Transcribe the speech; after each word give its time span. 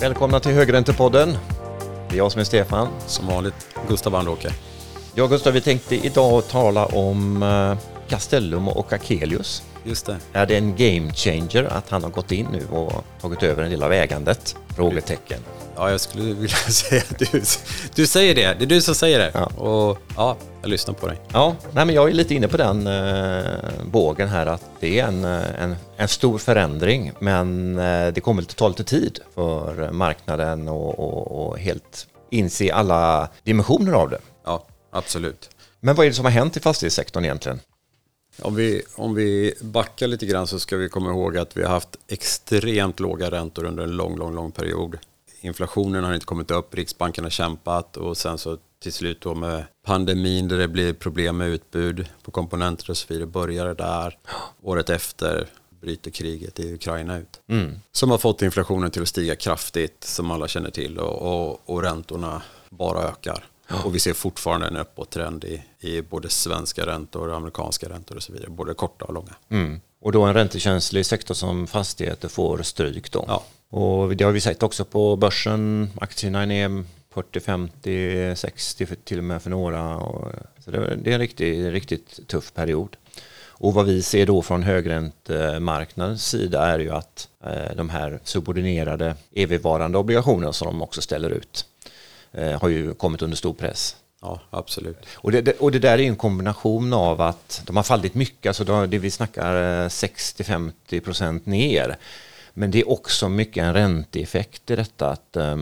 Välkomna 0.00 0.40
till 0.40 0.52
Högräntepodden. 0.52 1.38
Det 2.08 2.14
är 2.14 2.18
jag 2.18 2.32
som 2.32 2.40
är 2.40 2.44
Stefan. 2.44 2.88
Som 3.06 3.26
vanligt 3.26 3.54
Gustav 3.88 4.14
Andråker. 4.14 4.52
Ja, 5.14 5.26
Gustav, 5.26 5.52
vi 5.52 5.60
tänkte 5.60 6.06
idag 6.06 6.48
tala 6.48 6.86
om 6.86 7.42
eh, 7.42 7.76
Castellum 8.08 8.68
och 8.68 8.92
Akelius. 8.92 9.62
Just 9.84 10.06
det. 10.06 10.18
Är 10.32 10.46
det 10.46 10.56
en 10.56 10.76
game 10.76 11.12
changer 11.12 11.64
att 11.64 11.90
han 11.90 12.02
har 12.02 12.10
gått 12.10 12.32
in 12.32 12.46
nu 12.52 12.66
och 12.76 13.04
tagit 13.20 13.42
över 13.42 13.62
en 13.62 13.70
del 13.70 13.82
av 13.82 13.92
ägandet? 13.92 14.56
Frågetecken. 14.76 15.40
Ja, 15.76 15.90
jag 15.90 16.00
skulle 16.00 16.34
vilja 16.34 16.56
säga 16.56 17.02
att 17.10 17.18
du, 17.18 17.42
du 17.94 18.06
säger 18.06 18.34
det. 18.34 18.54
Det 18.58 18.64
är 18.64 18.66
du 18.66 18.80
som 18.80 18.94
säger 18.94 19.18
det. 19.18 19.30
Ja. 19.34 19.46
Och 19.46 19.98
ja, 20.16 20.36
jag 20.62 20.70
lyssnar 20.70 20.94
på 20.94 21.06
dig. 21.06 21.20
Ja, 21.32 21.56
nej, 21.72 21.86
men 21.86 21.94
jag 21.94 22.08
är 22.08 22.12
lite 22.12 22.34
inne 22.34 22.48
på 22.48 22.56
den 22.56 22.86
eh, 22.86 23.44
bågen 23.84 24.28
här 24.28 24.46
att 24.46 24.62
det 24.80 25.00
är 25.00 25.06
en, 25.06 25.24
eh, 25.24 25.62
en, 25.62 25.76
en 25.96 26.08
stor 26.08 26.38
förändring 26.38 27.12
men 27.18 27.78
eh, 27.78 28.12
det 28.12 28.20
kommer 28.20 28.42
att 28.42 28.56
ta 28.56 28.68
lite 28.68 28.84
tid 28.84 29.18
för 29.34 29.90
marknaden 29.92 30.68
och, 30.68 30.98
och, 30.98 31.46
och 31.46 31.58
helt 31.58 32.06
inse 32.30 32.74
alla 32.74 33.28
dimensioner 33.42 33.92
av 33.92 34.10
det. 34.10 34.18
Ja, 34.44 34.66
absolut. 34.92 35.50
Men 35.80 35.94
vad 35.94 36.06
är 36.06 36.10
det 36.10 36.16
som 36.16 36.24
har 36.24 36.32
hänt 36.32 36.56
i 36.56 36.60
fastighetssektorn 36.60 37.24
egentligen? 37.24 37.60
Om 38.42 38.54
vi, 38.54 38.82
om 38.94 39.14
vi 39.14 39.54
backar 39.60 40.06
lite 40.06 40.26
grann 40.26 40.46
så 40.46 40.58
ska 40.58 40.76
vi 40.76 40.88
komma 40.88 41.10
ihåg 41.10 41.36
att 41.36 41.56
vi 41.56 41.62
har 41.62 41.70
haft 41.70 41.98
extremt 42.08 43.00
låga 43.00 43.30
räntor 43.30 43.64
under 43.64 43.84
en 43.84 43.96
lång, 43.96 44.18
lång, 44.18 44.34
lång 44.34 44.52
period. 44.52 44.98
Inflationen 45.40 46.04
har 46.04 46.14
inte 46.14 46.26
kommit 46.26 46.50
upp, 46.50 46.74
Riksbanken 46.74 47.24
har 47.24 47.30
kämpat 47.30 47.96
och 47.96 48.16
sen 48.16 48.38
så 48.38 48.58
till 48.82 48.92
slut 48.92 49.20
då 49.20 49.34
med 49.34 49.64
pandemin 49.86 50.48
där 50.48 50.58
det 50.58 50.68
blir 50.68 50.92
problem 50.92 51.36
med 51.36 51.48
utbud 51.48 52.08
på 52.22 52.30
komponenter 52.30 52.90
och 52.90 52.96
så 52.96 53.06
vidare 53.08 53.26
började 53.26 53.74
där. 53.74 54.18
Året 54.62 54.90
efter 54.90 55.48
bryter 55.80 56.10
kriget 56.10 56.60
i 56.60 56.74
Ukraina 56.74 57.18
ut. 57.18 57.40
Som 57.92 58.10
har 58.10 58.18
fått 58.18 58.42
inflationen 58.42 58.90
till 58.90 59.02
att 59.02 59.08
stiga 59.08 59.36
kraftigt 59.36 60.04
som 60.04 60.30
alla 60.30 60.48
känner 60.48 60.70
till 60.70 60.98
och, 60.98 61.22
och, 61.22 61.60
och 61.64 61.82
räntorna 61.82 62.42
bara 62.70 63.02
ökar. 63.02 63.44
Och 63.68 63.94
vi 63.94 64.00
ser 64.00 64.12
fortfarande 64.12 64.66
en 64.66 64.76
uppåttrend 64.76 65.44
i, 65.44 65.62
i 65.80 66.02
både 66.02 66.28
svenska 66.28 66.86
räntor, 66.86 67.32
amerikanska 67.32 67.88
räntor 67.88 68.16
och 68.16 68.22
så 68.22 68.32
vidare, 68.32 68.50
både 68.50 68.74
korta 68.74 69.04
och 69.04 69.14
långa. 69.14 69.34
Mm. 69.48 69.80
Och 70.00 70.12
då 70.12 70.22
en 70.22 70.34
räntekänslig 70.34 71.06
sektor 71.06 71.34
som 71.34 71.66
fastigheter 71.66 72.28
får 72.28 72.62
stryk 72.62 73.12
då. 73.12 73.24
Ja. 73.28 73.44
Och 73.70 74.16
det 74.16 74.24
har 74.24 74.32
vi 74.32 74.40
sett 74.40 74.62
också 74.62 74.84
på 74.84 75.16
börsen. 75.16 75.90
Aktierna 76.00 76.42
är 76.42 76.46
ner 76.46 76.84
40, 77.14 77.40
50, 77.40 78.36
60 78.36 78.86
för, 78.86 78.96
till 78.96 79.18
och 79.18 79.24
med 79.24 79.42
för 79.42 79.50
några. 79.50 79.98
Så 80.64 80.70
det, 80.70 80.76
är 80.76 81.08
en 81.08 81.18
riktigt, 81.18 81.72
riktigt 81.72 82.28
tuff 82.28 82.54
period. 82.54 82.96
Och 83.56 83.74
vad 83.74 83.86
vi 83.86 84.02
ser 84.02 84.26
då 84.26 84.42
från 84.42 84.62
högräntemarknadens 84.62 86.26
sida 86.26 86.66
är 86.66 86.78
ju 86.78 86.90
att 86.90 87.28
eh, 87.44 87.76
de 87.76 87.88
här 87.88 88.20
subordinerade 88.24 89.16
evigvarande 89.34 89.98
obligationerna 89.98 90.52
som 90.52 90.66
de 90.66 90.82
också 90.82 91.02
ställer 91.02 91.30
ut 91.30 91.66
har 92.34 92.68
ju 92.68 92.94
kommit 92.94 93.22
under 93.22 93.36
stor 93.36 93.54
press. 93.54 93.96
Ja, 94.24 94.40
absolut. 94.50 95.06
Och 95.14 95.32
det, 95.32 95.60
och 95.60 95.72
det 95.72 95.78
där 95.78 95.98
är 95.98 96.02
en 96.02 96.16
kombination 96.16 96.92
av 96.92 97.20
att 97.20 97.62
de 97.66 97.76
har 97.76 97.82
fallit 97.82 98.14
mycket, 98.14 98.46
alltså 98.46 98.86
det 98.86 98.98
vi 98.98 99.10
snackar 99.10 99.56
eh, 99.56 99.88
60-50 99.88 101.00
procent 101.00 101.46
ner. 101.46 101.96
Men 102.54 102.70
det 102.70 102.80
är 102.80 102.90
också 102.90 103.28
mycket 103.28 103.64
en 103.64 103.74
ränteeffekt 103.74 104.70
i 104.70 104.76
detta 104.76 105.10
att 105.10 105.36
eh, 105.36 105.56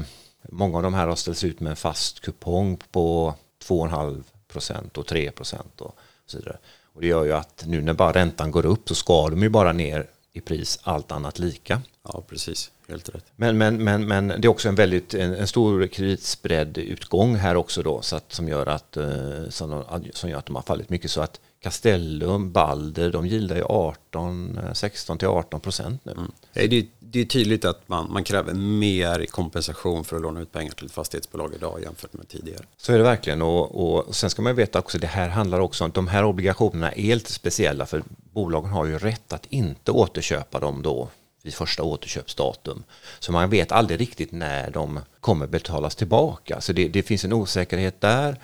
många 0.48 0.76
av 0.76 0.82
de 0.82 0.94
här 0.94 1.06
har 1.06 1.16
ställts 1.16 1.44
ut 1.44 1.60
med 1.60 1.70
en 1.70 1.76
fast 1.76 2.20
kupong 2.20 2.78
på 2.90 3.34
2,5 3.64 4.22
procent 4.48 4.98
och 4.98 5.06
3 5.06 5.30
procent 5.30 5.80
och 5.80 5.96
så 6.26 6.38
vidare. 6.38 6.56
Och 6.94 7.00
det 7.00 7.06
gör 7.06 7.24
ju 7.24 7.32
att 7.32 7.64
nu 7.66 7.82
när 7.82 7.92
bara 7.92 8.12
räntan 8.12 8.50
går 8.50 8.66
upp 8.66 8.88
så 8.88 8.94
ska 8.94 9.28
de 9.28 9.42
ju 9.42 9.48
bara 9.48 9.72
ner 9.72 10.06
i 10.32 10.40
pris 10.40 10.78
allt 10.82 11.12
annat 11.12 11.38
lika. 11.38 11.82
Ja, 12.02 12.22
precis. 12.28 12.70
Helt 12.92 13.08
rätt. 13.08 13.24
Men, 13.36 13.58
men, 13.58 13.84
men, 13.84 14.06
men 14.06 14.28
det 14.28 14.44
är 14.44 14.48
också 14.48 14.68
en 14.68 14.74
väldigt 14.74 15.14
en, 15.14 15.34
en 15.34 15.46
stor 15.46 15.86
kreditspread 15.86 16.78
utgång 16.78 17.36
här 17.36 17.56
också 17.56 17.82
då 17.82 18.02
så 18.02 18.16
att, 18.16 18.32
som, 18.32 18.48
gör 18.48 18.66
att, 18.66 18.96
eh, 18.96 19.04
som, 19.48 19.84
som 20.14 20.30
gör 20.30 20.38
att 20.38 20.46
de 20.46 20.56
har 20.56 20.62
fallit 20.62 20.90
mycket 20.90 21.10
så 21.10 21.20
att 21.20 21.40
Castellum, 21.60 22.52
Balder, 22.52 23.10
de 23.10 23.26
gillar 23.26 23.56
ju 23.56 23.62
18, 23.62 24.58
eh, 24.58 24.72
16 24.72 25.18
till 25.18 25.28
18 25.28 25.60
procent 25.60 26.04
nu. 26.04 26.14
Det 26.52 26.64
är, 26.64 26.86
det 26.98 27.20
är 27.20 27.24
tydligt 27.24 27.64
att 27.64 27.88
man, 27.88 28.12
man 28.12 28.24
kräver 28.24 28.54
mer 28.54 29.26
kompensation 29.26 30.04
för 30.04 30.16
att 30.16 30.22
låna 30.22 30.40
ut 30.40 30.52
pengar 30.52 30.72
till 30.72 30.86
ett 30.86 30.92
fastighetsbolag 30.92 31.54
idag 31.54 31.82
jämfört 31.82 32.12
med 32.12 32.28
tidigare. 32.28 32.64
Så 32.76 32.92
är 32.92 32.98
det 32.98 33.04
verkligen 33.04 33.42
och, 33.42 33.74
och, 33.74 34.08
och 34.08 34.14
sen 34.14 34.30
ska 34.30 34.42
man 34.42 34.54
veta 34.54 34.78
också 34.78 34.98
det 34.98 35.06
här 35.06 35.28
handlar 35.28 35.60
också 35.60 35.84
om 35.84 35.90
de 35.90 36.08
här 36.08 36.24
obligationerna 36.24 36.92
är 36.92 37.14
lite 37.14 37.32
speciella 37.32 37.86
för 37.86 38.02
bolagen 38.32 38.70
har 38.70 38.86
ju 38.86 38.98
rätt 38.98 39.32
att 39.32 39.46
inte 39.46 39.92
återköpa 39.92 40.60
dem 40.60 40.82
då 40.82 41.08
vid 41.42 41.54
första 41.54 41.82
återköpsdatum. 41.82 42.84
Så 43.20 43.32
man 43.32 43.50
vet 43.50 43.72
aldrig 43.72 44.00
riktigt 44.00 44.32
när 44.32 44.70
de 44.70 45.00
kommer 45.20 45.46
betalas 45.46 45.94
tillbaka. 45.94 46.60
Så 46.60 46.72
det, 46.72 46.88
det 46.88 47.02
finns 47.02 47.24
en 47.24 47.32
osäkerhet 47.32 48.00
där. 48.00 48.36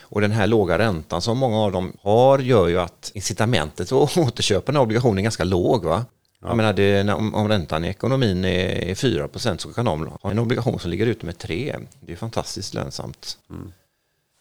Och 0.00 0.20
den 0.20 0.32
här 0.32 0.46
låga 0.46 0.78
räntan 0.78 1.22
som 1.22 1.38
många 1.38 1.56
av 1.56 1.72
dem 1.72 1.92
har 2.02 2.38
gör 2.38 2.68
ju 2.68 2.80
att 2.80 3.10
incitamentet 3.14 3.92
att 3.92 4.16
återköpa 4.18 4.66
den 4.66 4.76
här 4.76 4.82
obligationen 4.82 5.18
är 5.18 5.22
ganska 5.22 5.44
låg. 5.44 5.84
Va? 5.84 6.04
Jag 6.44 6.56
menar 6.56 6.72
det, 6.72 7.12
om, 7.12 7.34
om 7.34 7.48
räntan 7.48 7.84
i 7.84 7.88
ekonomin 7.88 8.44
är, 8.44 8.90
är 8.90 8.94
4 8.94 9.28
så 9.58 9.72
kan 9.72 9.84
de 9.84 10.08
ha 10.22 10.30
en 10.30 10.38
obligation 10.38 10.78
som 10.78 10.90
ligger 10.90 11.06
ute 11.06 11.26
med 11.26 11.38
3. 11.38 11.76
Det 12.00 12.12
är 12.12 12.16
fantastiskt 12.16 12.74
lönsamt. 12.74 13.38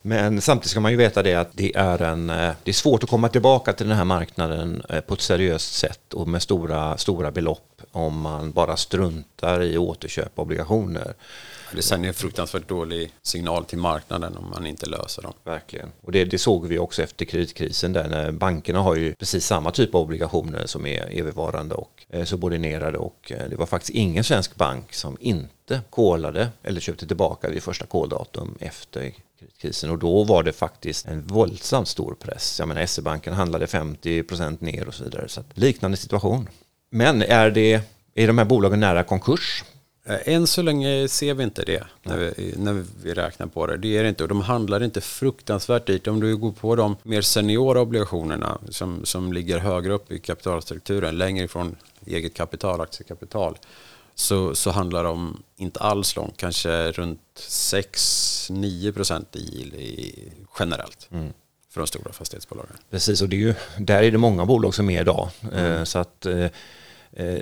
Men 0.04 0.42
samtidigt 0.42 0.72
ska 0.72 0.80
man 0.80 0.92
ju 0.92 0.98
veta 0.98 1.24
det 1.24 1.36
att 1.36 1.50
det 1.54 1.76
är, 1.76 2.02
en, 2.02 2.30
eh, 2.30 2.52
det 2.64 2.72
är 2.72 2.74
svårt 2.74 3.04
att 3.04 3.10
komma 3.10 3.30
tillbaka 3.30 3.74
till 3.74 3.88
den 3.88 3.98
här 3.98 4.06
marknaden 4.06 4.84
eh, 4.90 5.02
på 5.02 5.14
ett 5.14 5.22
seriöst 5.22 5.74
sätt 5.74 6.14
och 6.14 6.28
med 6.28 6.42
stora, 6.42 6.98
stora 6.98 7.32
belopp 7.32 7.71
om 7.92 8.22
man 8.22 8.52
bara 8.52 8.78
struntar 8.78 9.64
i 9.64 9.78
återköp 9.78 10.40
obligationer. 10.40 11.14
Det 11.76 11.82
sänder 11.82 12.08
en 12.08 12.14
fruktansvärt 12.14 12.68
dålig 12.68 13.14
signal 13.22 13.66
till 13.66 13.78
marknaden 13.78 14.38
om 14.38 14.50
man 14.50 14.66
inte 14.66 14.86
löser 14.86 15.22
dem. 15.22 15.34
Verkligen. 15.44 15.92
Och 16.02 16.12
det, 16.12 16.26
det 16.26 16.38
såg 16.38 16.68
vi 16.68 16.80
också 16.80 17.04
efter 17.04 17.26
kreditkrisen 17.26 17.94
där 17.94 18.10
när 18.10 18.32
bankerna 18.32 18.80
har 18.80 18.96
ju 18.96 19.16
precis 19.16 19.46
samma 19.46 19.72
typ 19.72 19.96
av 19.96 20.02
obligationer 20.02 20.66
som 20.66 20.86
är 20.86 21.20
evigvarande 21.20 21.76
och 21.76 22.06
eh, 22.10 22.24
subordinerade 22.24 22.98
och 22.98 23.32
eh, 23.32 23.50
det 23.50 23.56
var 23.56 23.66
faktiskt 23.66 23.90
ingen 23.90 24.24
svensk 24.24 24.56
bank 24.56 24.94
som 24.94 25.18
inte 25.20 25.82
kolade 25.90 26.50
eller 26.64 26.82
köpte 26.82 27.08
tillbaka 27.08 27.50
vid 27.50 27.64
första 27.64 27.86
koldatum 27.86 28.58
efter 28.60 29.14
kreditkrisen 29.40 29.90
och 29.90 29.98
då 29.98 30.24
var 30.24 30.44
det 30.44 30.54
faktiskt 30.54 31.06
en 31.06 31.28
våldsamt 31.28 31.88
stor 31.88 32.16
press. 32.20 32.60
Jag 32.60 32.68
menar 32.68 32.86
SE-banken 32.86 33.34
handlade 33.34 33.66
50% 33.66 34.58
ner 34.60 34.88
och 34.88 34.94
så 34.94 35.04
vidare. 35.04 35.30
Så 35.30 35.44
liknande 35.54 35.98
situation. 35.98 36.50
Men 36.94 37.22
är, 37.22 37.52
det, 37.52 37.82
är 38.16 38.28
de 38.28 38.38
här 38.38 38.46
bolagen 38.46 38.80
nära 38.80 39.04
konkurs? 39.04 39.64
Eh, 40.06 40.34
Än 40.34 40.48
så 40.48 40.62
länge 40.62 41.08
ser 41.08 41.34
vi 41.34 41.44
inte 41.44 41.64
det 41.64 41.84
när 42.04 42.18
vi, 42.18 42.54
när 42.58 42.86
vi 43.04 43.14
räknar 43.14 43.48
på 43.48 43.68
det. 43.68 43.78
Det 43.78 43.98
är 43.98 44.04
det 44.04 44.10
inte 44.10 44.24
och 44.24 44.30
de 44.30 44.42
handlar 44.42 44.84
inte 44.84 45.02
fruktansvärt 45.02 45.86
dyrt. 45.88 46.08
Om 46.08 46.20
du 46.20 46.38
går 46.38 46.52
på 46.52 46.76
de 46.76 46.96
mer 47.04 47.22
seniora 47.22 47.82
obligationerna 47.82 48.58
som, 48.70 49.06
som 49.06 49.34
ligger 49.34 49.60
högre 49.60 49.94
upp 49.94 50.12
i 50.12 50.20
kapitalstrukturen, 50.20 51.18
längre 51.18 51.46
ifrån 51.46 51.76
eget 52.06 52.34
kapital, 52.34 52.82
aktiekapital, 52.82 53.58
så, 54.16 54.56
så 54.56 54.72
handlar 54.72 55.04
de 55.04 55.44
inte 55.58 55.80
alls 55.80 56.16
långt, 56.16 56.38
kanske 56.38 56.92
runt 56.92 57.22
6-9 57.40 58.92
procent 58.92 59.36
i, 59.36 59.40
i 59.40 60.32
generellt 60.60 61.10
för 61.70 61.82
de 61.82 61.88
stora 61.88 62.14
fastighetsbolagen. 62.14 62.76
Precis, 62.90 63.22
och 63.22 63.30
det 63.30 63.36
är 63.36 63.40
ju, 63.40 63.54
där 63.78 64.04
är 64.04 64.12
det 64.12 64.18
många 64.18 64.46
bolag 64.46 64.74
som 64.76 64.90
är 64.90 65.02
idag. 65.02 65.30
Eh, 65.54 65.84
Så, 65.84 66.00
att, 66.00 66.26
eh, 66.26 66.46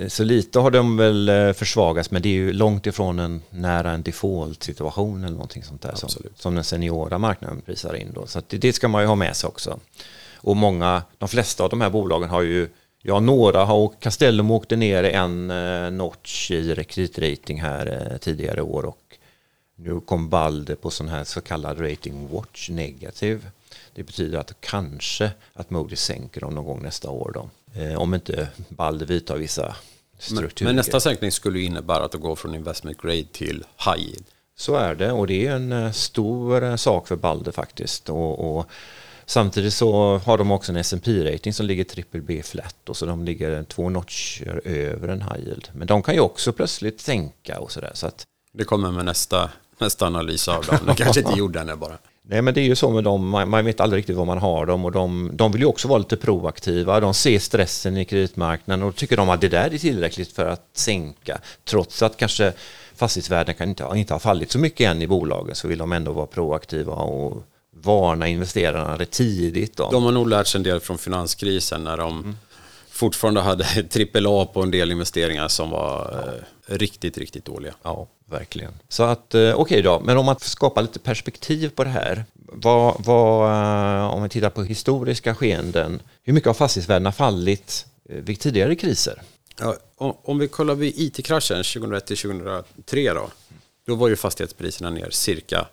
så 0.08 0.24
lite 0.24 0.58
har 0.58 0.70
de 0.70 0.96
väl 0.96 1.28
eh, 1.28 1.52
försvagats, 1.52 2.10
men 2.10 2.22
det 2.22 2.28
är 2.28 2.32
ju 2.34 2.52
långt 2.52 2.86
ifrån 2.86 3.18
en 3.18 3.42
nära 3.50 3.90
en 3.90 4.02
default-situation 4.02 5.24
eller 5.24 5.32
någonting 5.32 5.62
sånt 5.62 5.82
där 5.82 5.94
som, 5.94 6.06
Absolut. 6.06 6.38
som 6.40 6.54
den 6.54 6.64
seniora 6.64 7.18
marknaden 7.18 7.60
prisar 7.60 7.94
in. 7.94 8.12
Då. 8.14 8.26
Så 8.26 8.42
det, 8.48 8.58
det 8.58 8.72
ska 8.72 8.88
man 8.88 9.02
ju 9.02 9.08
ha 9.08 9.14
med 9.14 9.36
sig 9.36 9.48
också. 9.48 9.80
Och 10.34 10.56
många, 10.56 11.02
de 11.18 11.28
flesta 11.28 11.64
av 11.64 11.70
de 11.70 11.80
här 11.80 11.90
bolagen 11.90 12.30
har 12.30 12.42
ju, 12.42 12.68
ja 13.02 13.20
några 13.20 13.64
har, 13.64 13.76
åkt- 13.76 14.00
Castellum 14.02 14.50
åkte 14.50 14.76
ner 14.76 15.04
en 15.04 15.50
eh, 15.50 15.90
notch 15.90 16.50
i 16.50 16.84
kreditrating 16.88 17.60
här 17.60 18.10
eh, 18.12 18.18
tidigare 18.18 18.62
år 18.62 18.84
och 18.84 19.16
nu 19.76 20.00
kom 20.00 20.28
Balder 20.28 20.74
på 20.74 20.90
sån 20.90 21.08
här 21.08 21.24
så 21.24 21.40
kallad 21.40 21.80
rating 21.80 22.28
watch 22.32 22.70
negativ. 22.70 23.48
Det 23.94 24.02
betyder 24.02 24.38
att 24.38 24.54
kanske 24.60 25.30
att 25.54 25.70
Moody 25.70 25.96
sänker 25.96 26.40
dem 26.40 26.54
någon 26.54 26.64
gång 26.64 26.82
nästa 26.82 27.10
år 27.10 27.30
då. 27.34 27.48
Eh, 27.74 27.98
om 27.98 28.14
inte 28.14 28.48
Balder 28.68 29.06
vidtar 29.06 29.36
vissa 29.36 29.76
strukturer. 30.18 30.68
men 30.68 30.76
nästa 30.76 31.00
sänkning 31.00 31.32
skulle 31.32 31.60
innebära 31.60 32.04
att 32.04 32.12
det 32.12 32.18
går 32.18 32.36
från 32.36 32.54
investment 32.54 33.02
grade 33.02 33.24
till 33.32 33.64
high 33.86 33.98
yield. 33.98 34.24
Så 34.56 34.74
är 34.74 34.94
det 34.94 35.12
och 35.12 35.26
det 35.26 35.46
är 35.46 35.56
en 35.56 35.72
eh, 35.72 35.92
stor 35.92 36.64
eh, 36.64 36.76
sak 36.76 37.08
för 37.08 37.16
Balder 37.16 37.52
faktiskt. 37.52 38.08
Och, 38.08 38.58
och 38.58 38.66
samtidigt 39.26 39.74
så 39.74 40.18
har 40.18 40.38
de 40.38 40.50
också 40.50 40.72
en 40.72 40.76
S&P 40.76 41.32
rating 41.32 41.52
som 41.52 41.66
ligger 41.66 41.84
triple 41.84 42.20
B 42.20 42.42
flat 42.42 42.88
och 42.88 42.96
så 42.96 43.06
de 43.06 43.24
ligger 43.24 43.64
två 43.64 43.88
notcher 43.88 44.60
över 44.64 45.08
en 45.08 45.22
high 45.22 45.40
yield. 45.46 45.68
Men 45.72 45.86
de 45.86 46.02
kan 46.02 46.14
ju 46.14 46.20
också 46.20 46.52
plötsligt 46.52 47.00
sänka 47.00 47.58
och 47.58 47.72
sådär. 47.72 47.92
Så 47.94 48.06
att 48.06 48.26
Det 48.52 48.64
kommer 48.64 48.90
med 48.90 49.04
nästa, 49.04 49.50
mest 49.78 50.02
analys 50.02 50.48
av 50.48 50.64
dem. 50.64 50.78
De 50.86 50.94
kanske 50.96 51.20
inte 51.20 51.38
gjorde 51.38 51.64
den 51.64 51.78
bara. 51.78 51.98
Nej, 52.30 52.42
men 52.42 52.54
det 52.54 52.60
är 52.60 52.64
ju 52.64 52.76
så 52.76 52.90
med 52.90 53.04
dem, 53.04 53.28
man, 53.28 53.48
man 53.48 53.64
vet 53.64 53.80
aldrig 53.80 53.98
riktigt 53.98 54.16
vad 54.16 54.26
man 54.26 54.38
har 54.38 54.66
dem 54.66 54.84
och 54.84 54.92
de, 54.92 55.30
de 55.32 55.52
vill 55.52 55.60
ju 55.60 55.66
också 55.66 55.88
vara 55.88 55.98
lite 55.98 56.16
proaktiva. 56.16 57.00
De 57.00 57.14
ser 57.14 57.38
stressen 57.38 57.96
i 57.96 58.04
kreditmarknaden 58.04 58.86
och 58.86 58.96
tycker 58.96 59.16
de 59.16 59.28
att 59.30 59.40
det 59.40 59.48
där 59.48 59.74
är 59.74 59.78
tillräckligt 59.78 60.32
för 60.32 60.46
att 60.46 60.70
sänka. 60.72 61.40
Trots 61.64 62.02
att 62.02 62.16
kanske 62.16 62.52
fastighetsvärden 62.94 63.54
kan 63.54 63.68
inte, 63.68 63.88
inte 63.94 64.14
har 64.14 64.18
fallit 64.18 64.50
så 64.50 64.58
mycket 64.58 64.90
än 64.90 65.02
i 65.02 65.06
bolagen 65.06 65.54
så 65.54 65.68
vill 65.68 65.78
de 65.78 65.92
ändå 65.92 66.12
vara 66.12 66.26
proaktiva 66.26 66.92
och 66.92 67.42
varna 67.76 68.28
investerarna 68.28 69.04
tidigt. 69.04 69.76
Då. 69.76 69.90
De 69.90 70.04
har 70.04 70.12
nog 70.12 70.28
lärt 70.28 70.46
sig 70.46 70.58
en 70.58 70.62
del 70.62 70.80
från 70.80 70.98
finanskrisen 70.98 71.84
när 71.84 71.96
de 71.96 72.18
mm. 72.18 72.36
fortfarande 72.90 73.40
hade 73.40 73.64
trippel 73.90 74.26
A 74.28 74.48
på 74.52 74.62
en 74.62 74.70
del 74.70 74.90
investeringar 74.90 75.48
som 75.48 75.70
var 75.70 76.10
ja. 76.12 76.32
eh, 76.74 76.78
riktigt, 76.78 77.18
riktigt 77.18 77.44
dåliga. 77.44 77.74
Ja, 77.82 78.08
verkligen. 78.30 78.72
Så 78.88 79.02
att, 79.02 79.34
eh, 79.34 79.40
okej 79.40 79.54
okay 79.54 79.82
då, 79.82 80.00
men 80.00 80.18
om 80.18 80.26
man 80.26 80.36
skapar 80.40 80.82
lite 80.82 80.98
perspektiv 80.98 81.68
på 81.68 81.84
det 81.84 81.90
här. 81.90 82.24
Vad, 82.34 83.04
vad, 83.04 83.50
eh, 83.50 84.14
om 84.14 84.22
vi 84.22 84.28
tittar 84.28 84.50
på 84.50 84.62
historiska 84.62 85.34
skeenden, 85.34 86.02
hur 86.22 86.32
mycket 86.32 86.46
har 86.46 86.54
fastighetsvärdena 86.54 87.12
fallit 87.12 87.86
eh, 88.08 88.16
vid 88.16 88.40
tidigare 88.40 88.76
kriser? 88.76 89.22
Ja, 89.58 89.76
om, 90.24 90.38
vi 90.38 90.48
kollar 90.48 90.74
vid 90.74 90.94
IT-kraschen 90.96 91.62
2001-2003 91.62 93.14
då, 93.14 93.30
då 93.86 93.94
var 93.94 94.08
ju 94.08 94.16
fastighetspriserna 94.16 94.90
ner 94.90 95.10
cirka 95.10 95.66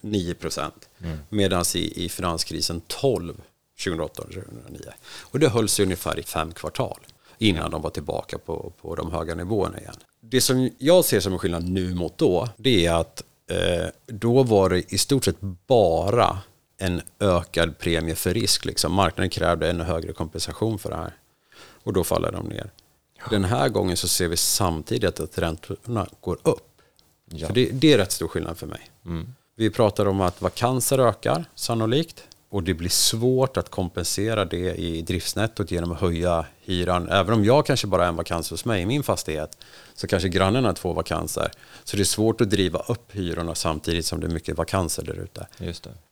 9 0.00 0.34
procent. 0.34 0.88
Mm. 1.02 1.18
Medan 1.28 1.64
i, 1.74 2.04
i 2.04 2.08
finanskrisen 2.08 2.80
12 2.86 3.34
2008-2009. 3.78 4.88
Och 5.20 5.38
det 5.38 5.48
höll 5.48 5.68
sig 5.68 5.84
ungefär 5.84 6.18
i 6.18 6.22
fem 6.22 6.52
kvartal 6.52 6.98
innan 7.38 7.70
de 7.70 7.82
var 7.82 7.90
tillbaka 7.90 8.38
på, 8.38 8.72
på 8.80 8.94
de 8.94 9.12
höga 9.12 9.34
nivåerna 9.34 9.80
igen. 9.80 9.96
Det 10.28 10.40
som 10.40 10.70
jag 10.78 11.04
ser 11.04 11.20
som 11.20 11.32
en 11.32 11.38
skillnad 11.38 11.68
nu 11.68 11.94
mot 11.94 12.18
då, 12.18 12.48
det 12.56 12.86
är 12.86 12.94
att 12.94 13.22
eh, 13.50 13.86
då 14.06 14.42
var 14.42 14.70
det 14.70 14.92
i 14.92 14.98
stort 14.98 15.24
sett 15.24 15.40
bara 15.66 16.38
en 16.78 17.02
ökad 17.20 17.78
premie 17.78 18.14
för 18.14 18.34
risk. 18.34 18.64
Liksom. 18.64 18.92
Marknaden 18.92 19.30
krävde 19.30 19.70
en 19.70 19.80
högre 19.80 20.12
kompensation 20.12 20.78
för 20.78 20.90
det 20.90 20.96
här. 20.96 21.14
Och 21.82 21.92
då 21.92 22.04
faller 22.04 22.32
de 22.32 22.46
ner. 22.46 22.70
Ja. 23.18 23.24
Den 23.30 23.44
här 23.44 23.68
gången 23.68 23.96
så 23.96 24.08
ser 24.08 24.28
vi 24.28 24.36
samtidigt 24.36 25.20
att 25.20 25.38
räntorna 25.38 26.06
går 26.20 26.38
upp. 26.42 26.80
Ja. 27.30 27.46
Så 27.46 27.52
det, 27.52 27.70
det, 27.72 27.92
är 27.92 27.98
rätt 27.98 28.12
stor 28.12 28.28
skillnad 28.28 28.58
för 28.58 28.66
mig. 28.66 28.90
Mm. 29.06 29.34
Vi 29.56 29.70
pratar 29.70 30.06
om 30.06 30.20
att 30.20 30.42
vakanser 30.42 30.98
ökar 30.98 31.44
sannolikt 31.54 32.24
och 32.48 32.62
det 32.62 32.74
blir 32.74 32.88
svårt 32.88 33.56
att 33.56 33.70
kompensera 33.70 34.44
det 34.44 34.74
i 34.74 35.02
driftsnettot 35.02 35.70
genom 35.70 35.92
att 35.92 36.00
höja 36.00 36.46
hyran. 36.60 37.08
Även 37.08 37.34
om 37.34 37.44
jag 37.44 37.66
kanske 37.66 37.86
bara 37.86 38.02
har 38.02 38.08
en 38.08 38.16
vakans 38.16 38.50
hos 38.50 38.64
mig 38.64 38.82
i 38.82 38.86
min 38.86 39.02
fastighet 39.02 39.58
så 39.94 40.06
kanske 40.06 40.28
grannen 40.28 40.64
har 40.64 40.72
två 40.72 40.92
vakanser. 40.92 41.50
Så 41.84 41.96
det 41.96 42.02
är 42.02 42.04
svårt 42.04 42.40
att 42.40 42.50
driva 42.50 42.78
upp 42.78 43.12
hyrorna 43.12 43.54
samtidigt 43.54 44.06
som 44.06 44.20
det 44.20 44.26
är 44.26 44.30
mycket 44.30 44.56
vakanser 44.56 45.02
där 45.02 45.20
ute. 45.20 45.46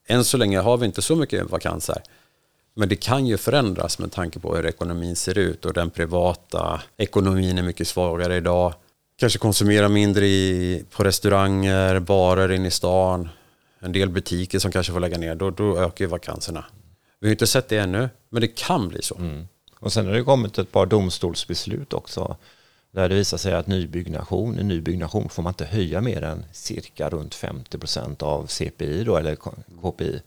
Än 0.06 0.24
så 0.24 0.36
länge 0.36 0.58
har 0.58 0.76
vi 0.76 0.86
inte 0.86 1.02
så 1.02 1.16
mycket 1.16 1.50
vakanser. 1.50 2.02
Men 2.74 2.88
det 2.88 2.96
kan 2.96 3.26
ju 3.26 3.36
förändras 3.36 3.98
med 3.98 4.12
tanke 4.12 4.38
på 4.38 4.56
hur 4.56 4.66
ekonomin 4.66 5.16
ser 5.16 5.38
ut 5.38 5.64
och 5.64 5.72
den 5.72 5.90
privata 5.90 6.80
ekonomin 6.96 7.58
är 7.58 7.62
mycket 7.62 7.88
svagare 7.88 8.36
idag 8.36 8.74
kanske 9.16 9.38
konsumera 9.38 9.88
mindre 9.88 10.26
i, 10.26 10.84
på 10.90 11.04
restauranger, 11.04 11.98
barer 11.98 12.52
inne 12.52 12.68
i 12.68 12.70
stan. 12.70 13.28
En 13.84 13.92
del 13.92 14.10
butiker 14.10 14.58
som 14.58 14.72
kanske 14.72 14.92
får 14.92 15.00
lägga 15.00 15.18
ner, 15.18 15.34
då, 15.34 15.50
då 15.50 15.78
ökar 15.78 16.04
ju 16.04 16.08
vakanserna. 16.08 16.64
Vi 17.20 17.26
har 17.26 17.32
inte 17.32 17.46
sett 17.46 17.68
det 17.68 17.78
ännu, 17.78 18.08
men 18.28 18.40
det 18.40 18.48
kan 18.48 18.88
bli 18.88 19.02
så. 19.02 19.14
Mm. 19.14 19.48
Och 19.78 19.92
sen 19.92 20.06
har 20.06 20.12
det 20.12 20.22
kommit 20.22 20.58
ett 20.58 20.72
par 20.72 20.86
domstolsbeslut 20.86 21.92
också. 21.92 22.36
Där 22.90 23.08
det 23.08 23.14
visar 23.14 23.38
sig 23.38 23.54
att 23.54 23.66
nybyggnation, 23.66 24.58
en 24.58 24.68
nybyggnation 24.68 25.28
får 25.28 25.42
man 25.42 25.50
inte 25.50 25.64
höja 25.64 26.00
mer 26.00 26.22
än 26.22 26.44
cirka 26.52 27.08
runt 27.10 27.34
50 27.34 27.78
procent 27.78 28.22
av 28.22 28.46
CPI 28.46 29.04
då, 29.04 29.16
eller 29.16 29.36
KPI. 29.82 30.22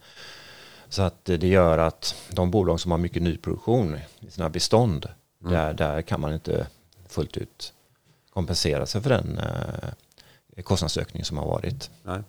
Så 0.88 1.02
att 1.02 1.24
det 1.24 1.48
gör 1.48 1.78
att 1.78 2.14
de 2.30 2.50
bolag 2.50 2.80
som 2.80 2.90
har 2.90 2.98
mycket 2.98 3.22
nyproduktion 3.22 3.98
i 4.20 4.30
sina 4.30 4.48
bestånd, 4.48 5.08
mm. 5.40 5.52
där, 5.52 5.74
där 5.74 6.02
kan 6.02 6.20
man 6.20 6.34
inte 6.34 6.66
fullt 7.08 7.36
ut 7.36 7.72
kompensera 8.30 8.86
sig 8.86 9.02
för 9.02 9.10
den 9.10 9.38
eh, 9.38 10.62
kostnadsökning 10.62 11.24
som 11.24 11.38
har 11.38 11.46
varit. 11.46 11.90
Nej. 12.02 12.22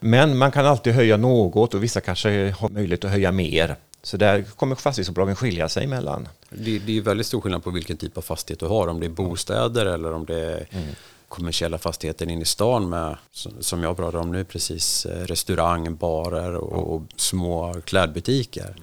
Men 0.00 0.38
man 0.38 0.52
kan 0.52 0.66
alltid 0.66 0.92
höja 0.92 1.16
något 1.16 1.74
och 1.74 1.82
vissa 1.82 2.00
kanske 2.00 2.50
har 2.50 2.68
möjlighet 2.68 3.04
att 3.04 3.10
höja 3.10 3.32
mer. 3.32 3.76
Så 4.02 4.16
där 4.16 4.42
kommer 4.42 4.74
fastighetsbolagen 4.74 5.36
skilja 5.36 5.68
sig 5.68 5.84
emellan. 5.84 6.28
Det, 6.50 6.78
det 6.78 6.98
är 6.98 7.00
väldigt 7.00 7.26
stor 7.26 7.40
skillnad 7.40 7.64
på 7.64 7.70
vilken 7.70 7.96
typ 7.96 8.18
av 8.18 8.22
fastighet 8.22 8.60
du 8.60 8.66
har. 8.66 8.88
Om 8.88 9.00
det 9.00 9.06
är 9.06 9.10
bostäder 9.10 9.86
eller 9.86 10.12
om 10.12 10.26
det 10.26 10.40
är 10.40 10.66
mm. 10.70 10.88
kommersiella 11.28 11.78
fastigheter 11.78 12.30
inne 12.30 12.42
i 12.42 12.44
stan 12.44 12.88
med, 12.88 13.16
som 13.60 13.82
jag 13.82 13.96
pratar 13.96 14.18
om 14.18 14.32
nu 14.32 14.44
precis, 14.44 15.06
eh, 15.06 15.26
restaurang, 15.26 15.96
barer 15.96 16.54
och, 16.54 16.94
och 16.94 17.02
små 17.16 17.74
klädbutiker 17.84 18.76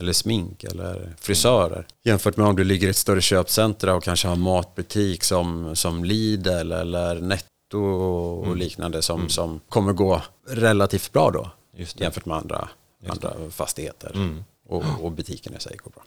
eller 0.00 0.12
smink 0.12 0.64
eller 0.64 1.14
frisörer. 1.20 1.86
Jämfört 2.04 2.36
med 2.36 2.46
om 2.46 2.56
du 2.56 2.64
ligger 2.64 2.86
i 2.86 2.90
ett 2.90 2.96
större 2.96 3.20
köpcentra 3.20 3.94
och 3.94 4.02
kanske 4.02 4.28
har 4.28 4.36
matbutik 4.36 5.24
som, 5.24 5.76
som 5.76 6.04
Lidl 6.04 6.72
eller 6.72 7.20
Netto 7.20 7.57
och 7.74 8.46
mm. 8.46 8.58
liknande 8.58 9.02
som, 9.02 9.20
mm. 9.20 9.30
som 9.30 9.60
kommer 9.68 9.92
gå 9.92 10.22
relativt 10.48 11.12
bra 11.12 11.30
då 11.30 11.50
jämfört 11.96 12.26
med 12.26 12.36
andra, 12.36 12.68
andra 13.08 13.50
fastigheter. 13.50 14.10
Mm. 14.14 14.44
Och, 14.68 14.84
och 15.00 15.12
butiken 15.12 15.56
i 15.56 15.60
sig 15.60 15.76
går 15.76 15.90
bra. 15.90 16.02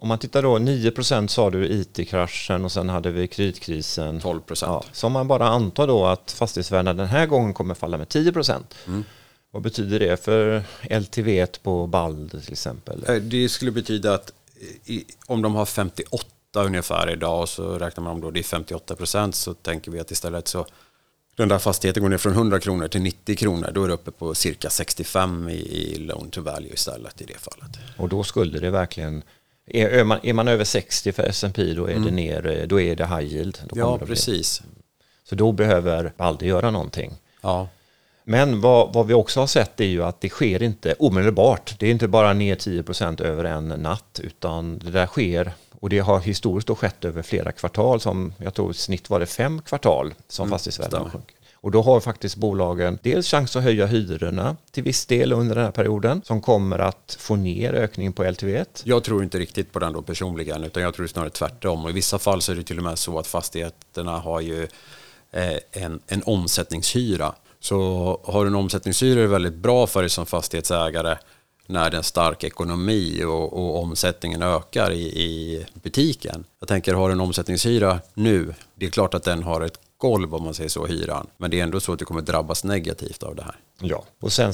Om 0.00 0.08
man 0.08 0.18
tittar 0.18 0.42
då, 0.42 0.58
9% 0.58 1.26
sa 1.26 1.50
du 1.50 1.68
IT-kraschen 1.68 2.64
och 2.64 2.72
sen 2.72 2.88
hade 2.88 3.10
vi 3.10 3.28
kreditkrisen. 3.28 4.20
12 4.20 4.40
Ja, 4.60 4.84
så 4.92 5.06
om 5.06 5.12
man 5.12 5.28
bara 5.28 5.48
antar 5.48 5.86
då 5.86 6.06
att 6.06 6.32
fastighetsvärdena 6.32 6.94
den 6.94 7.06
här 7.06 7.26
gången 7.26 7.54
kommer 7.54 7.74
falla 7.74 7.98
med 7.98 8.08
10 8.08 8.32
Mm. 8.86 9.04
Vad 9.50 9.62
betyder 9.62 9.98
det 9.98 10.24
för 10.24 10.62
LTV 11.00 11.46
på 11.46 11.86
Balder 11.86 12.40
till 12.40 12.52
exempel? 12.52 13.04
Eh, 13.08 13.14
det 13.14 13.48
skulle 13.48 13.70
betyda 13.70 14.14
att 14.14 14.32
i, 14.84 15.04
om 15.26 15.42
de 15.42 15.54
har 15.54 15.66
58 15.66 16.28
ungefär 16.54 17.10
idag 17.10 17.40
och 17.40 17.48
så 17.48 17.78
räknar 17.78 18.04
man 18.04 18.12
om 18.12 18.20
då 18.20 18.30
det 18.30 18.40
är 18.40 18.44
58 18.44 18.96
procent 18.96 19.34
så 19.34 19.54
tänker 19.54 19.90
vi 19.90 20.00
att 20.00 20.10
istället 20.10 20.48
så 20.48 20.66
den 21.36 21.48
där 21.48 21.58
fastigheten 21.58 22.02
går 22.02 22.10
ner 22.10 22.18
från 22.18 22.32
100 22.32 22.60
kronor 22.60 22.88
till 22.88 23.02
90 23.02 23.36
kronor. 23.36 23.70
Då 23.74 23.84
är 23.84 23.88
det 23.88 23.94
uppe 23.94 24.10
på 24.10 24.34
cirka 24.34 24.70
65 24.70 25.48
i, 25.48 25.96
loan 25.98 26.30
to 26.30 26.42
value 26.42 26.72
istället 26.74 27.20
i 27.20 27.24
det 27.24 27.38
fallet. 27.38 27.78
Och 27.96 28.08
då 28.08 28.22
skulle 28.22 28.58
det 28.58 28.70
verkligen 28.70 29.22
är, 29.66 30.04
man, 30.04 30.18
är 30.22 30.32
man 30.32 30.48
över 30.48 30.64
60 30.64 31.12
för 31.12 31.22
S&P 31.22 31.74
då 31.74 31.86
är 31.86 31.92
mm. 31.92 32.04
det 32.04 32.10
ner, 32.10 32.66
då 32.66 32.80
är 32.80 32.96
det 32.96 33.06
high 33.06 33.34
yield. 33.34 33.58
ja, 33.74 33.98
precis. 33.98 34.62
Så 35.24 35.34
då 35.34 35.52
behöver 35.52 36.12
Balder 36.16 36.46
göra 36.46 36.70
någonting. 36.70 37.12
Ja. 37.40 37.68
Men 38.24 38.60
vad, 38.60 38.92
vad, 38.92 39.06
vi 39.06 39.14
också 39.14 39.40
har 39.40 39.46
sett 39.46 39.80
är 39.80 39.84
ju 39.84 40.04
att 40.04 40.20
det 40.20 40.28
sker 40.28 40.62
inte 40.62 40.94
omedelbart. 40.98 41.74
Det 41.78 41.86
är 41.86 41.90
inte 41.90 42.08
bara 42.08 42.32
ner 42.32 42.56
10% 42.56 43.22
över 43.22 43.44
en 43.44 43.68
natt, 43.68 44.20
utan 44.22 44.78
det 44.78 44.90
där 44.90 45.06
sker 45.06 45.52
och 45.80 45.88
det 45.88 45.98
har 45.98 46.20
historiskt 46.20 46.68
då 46.68 46.74
skett 46.74 47.04
över 47.04 47.22
flera 47.22 47.52
kvartal, 47.52 48.00
som 48.00 48.32
jag 48.38 48.54
tror 48.54 48.70
i 48.70 48.74
snitt 48.74 49.10
var 49.10 49.20
det 49.20 49.26
fem 49.26 49.62
kvartal 49.62 50.14
som 50.28 50.42
mm, 50.42 50.50
fastighetsvärdena 50.50 51.10
sjönk. 51.10 51.34
Och 51.54 51.70
då 51.70 51.82
har 51.82 52.00
faktiskt 52.00 52.36
bolagen 52.36 52.98
dels 53.02 53.26
chans 53.26 53.56
att 53.56 53.62
höja 53.62 53.86
hyrorna 53.86 54.56
till 54.70 54.82
viss 54.82 55.06
del 55.06 55.32
under 55.32 55.54
den 55.54 55.64
här 55.64 55.72
perioden 55.72 56.22
som 56.24 56.40
kommer 56.40 56.78
att 56.78 57.16
få 57.20 57.36
ner 57.36 57.72
ökningen 57.72 58.12
på 58.12 58.24
LTV. 58.30 58.64
Jag 58.84 59.04
tror 59.04 59.22
inte 59.22 59.38
riktigt 59.38 59.72
på 59.72 59.78
den 59.78 59.92
då 59.92 60.02
personligen 60.02 60.64
utan 60.64 60.82
jag 60.82 60.94
tror 60.94 61.06
snarare 61.06 61.30
tvärtom. 61.30 61.84
Och 61.84 61.90
I 61.90 61.92
vissa 61.92 62.18
fall 62.18 62.42
så 62.42 62.52
är 62.52 62.56
det 62.56 62.62
till 62.62 62.78
och 62.78 62.84
med 62.84 62.98
så 62.98 63.18
att 63.18 63.26
fastigheterna 63.26 64.18
har 64.18 64.40
ju 64.40 64.62
eh, 65.32 65.56
en, 65.72 66.00
en 66.06 66.22
omsättningshyra 66.26 67.34
så 67.64 68.20
har 68.24 68.44
du 68.44 68.48
en 68.48 68.54
omsättningshyra 68.54 69.18
är 69.18 69.22
det 69.22 69.28
väldigt 69.28 69.54
bra 69.54 69.86
för 69.86 70.00
dig 70.00 70.10
som 70.10 70.26
fastighetsägare 70.26 71.16
när 71.66 71.90
det 71.90 71.96
är 71.96 71.98
en 71.98 72.04
stark 72.04 72.44
ekonomi 72.44 73.24
och, 73.24 73.52
och 73.52 73.82
omsättningen 73.82 74.42
ökar 74.42 74.90
i, 74.90 75.02
i, 75.02 75.66
butiken. 75.82 76.44
Jag 76.60 76.68
tänker, 76.68 76.94
har 76.94 77.08
du 77.08 77.12
en 77.12 77.20
omsättningshyra 77.20 78.00
nu, 78.14 78.54
det 78.74 78.86
är 78.86 78.90
klart 78.90 79.14
att 79.14 79.24
den 79.24 79.42
har 79.42 79.60
ett 79.60 79.78
golv 79.98 80.34
om 80.34 80.44
man 80.44 80.54
säger 80.54 80.70
så, 80.70 80.86
hyran. 80.86 81.26
Men 81.36 81.50
det 81.50 81.60
är 81.60 81.62
ändå 81.62 81.80
så 81.80 81.92
att 81.92 81.98
du 81.98 82.04
kommer 82.04 82.22
drabbas 82.22 82.64
negativt 82.64 83.22
av 83.22 83.36
det 83.36 83.42
här. 83.42 83.54
Ja, 83.80 84.04
och 84.20 84.32
sen 84.32 84.52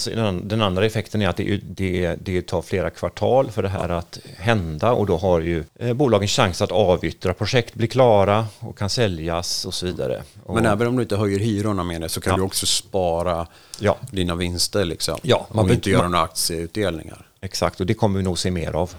den 0.48 0.62
andra 0.62 0.86
effekten 0.86 1.22
är 1.22 1.28
att 1.28 1.36
det, 1.36 1.60
det, 1.62 2.16
det 2.22 2.42
tar 2.42 2.62
flera 2.62 2.90
kvartal 2.90 3.50
för 3.50 3.62
det 3.62 3.68
här 3.68 3.88
att 3.88 4.18
hända 4.36 4.92
och 4.92 5.06
då 5.06 5.16
har 5.16 5.40
ju 5.40 5.64
eh, 5.78 5.92
bolagen 5.92 6.28
chans 6.28 6.62
att 6.62 6.72
avyttra, 6.72 7.34
projekt 7.34 7.74
blir 7.74 7.88
klara 7.88 8.46
och 8.58 8.78
kan 8.78 8.90
säljas 8.90 9.64
och 9.64 9.74
så 9.74 9.86
vidare. 9.86 10.22
Men 10.48 10.66
även 10.66 10.86
om 10.86 10.96
du 10.96 11.02
inte 11.02 11.16
höjer 11.16 11.38
hyrorna 11.38 11.84
med 11.84 12.00
det 12.00 12.08
så 12.08 12.20
kan 12.20 12.30
ja. 12.30 12.36
du 12.36 12.42
också 12.42 12.66
spara 12.66 13.46
ja. 13.78 13.96
dina 14.10 14.34
vinster 14.34 14.84
liksom. 14.84 15.18
Ja, 15.22 15.46
man 15.52 15.64
och 15.64 15.70
inte 15.70 15.90
göra 15.90 16.08
några 16.08 16.24
aktieutdelningar. 16.24 17.26
Exakt, 17.40 17.80
och 17.80 17.86
det 17.86 17.94
kommer 17.94 18.18
vi 18.18 18.22
nog 18.22 18.38
se 18.38 18.50
mer 18.50 18.72
av. 18.72 18.94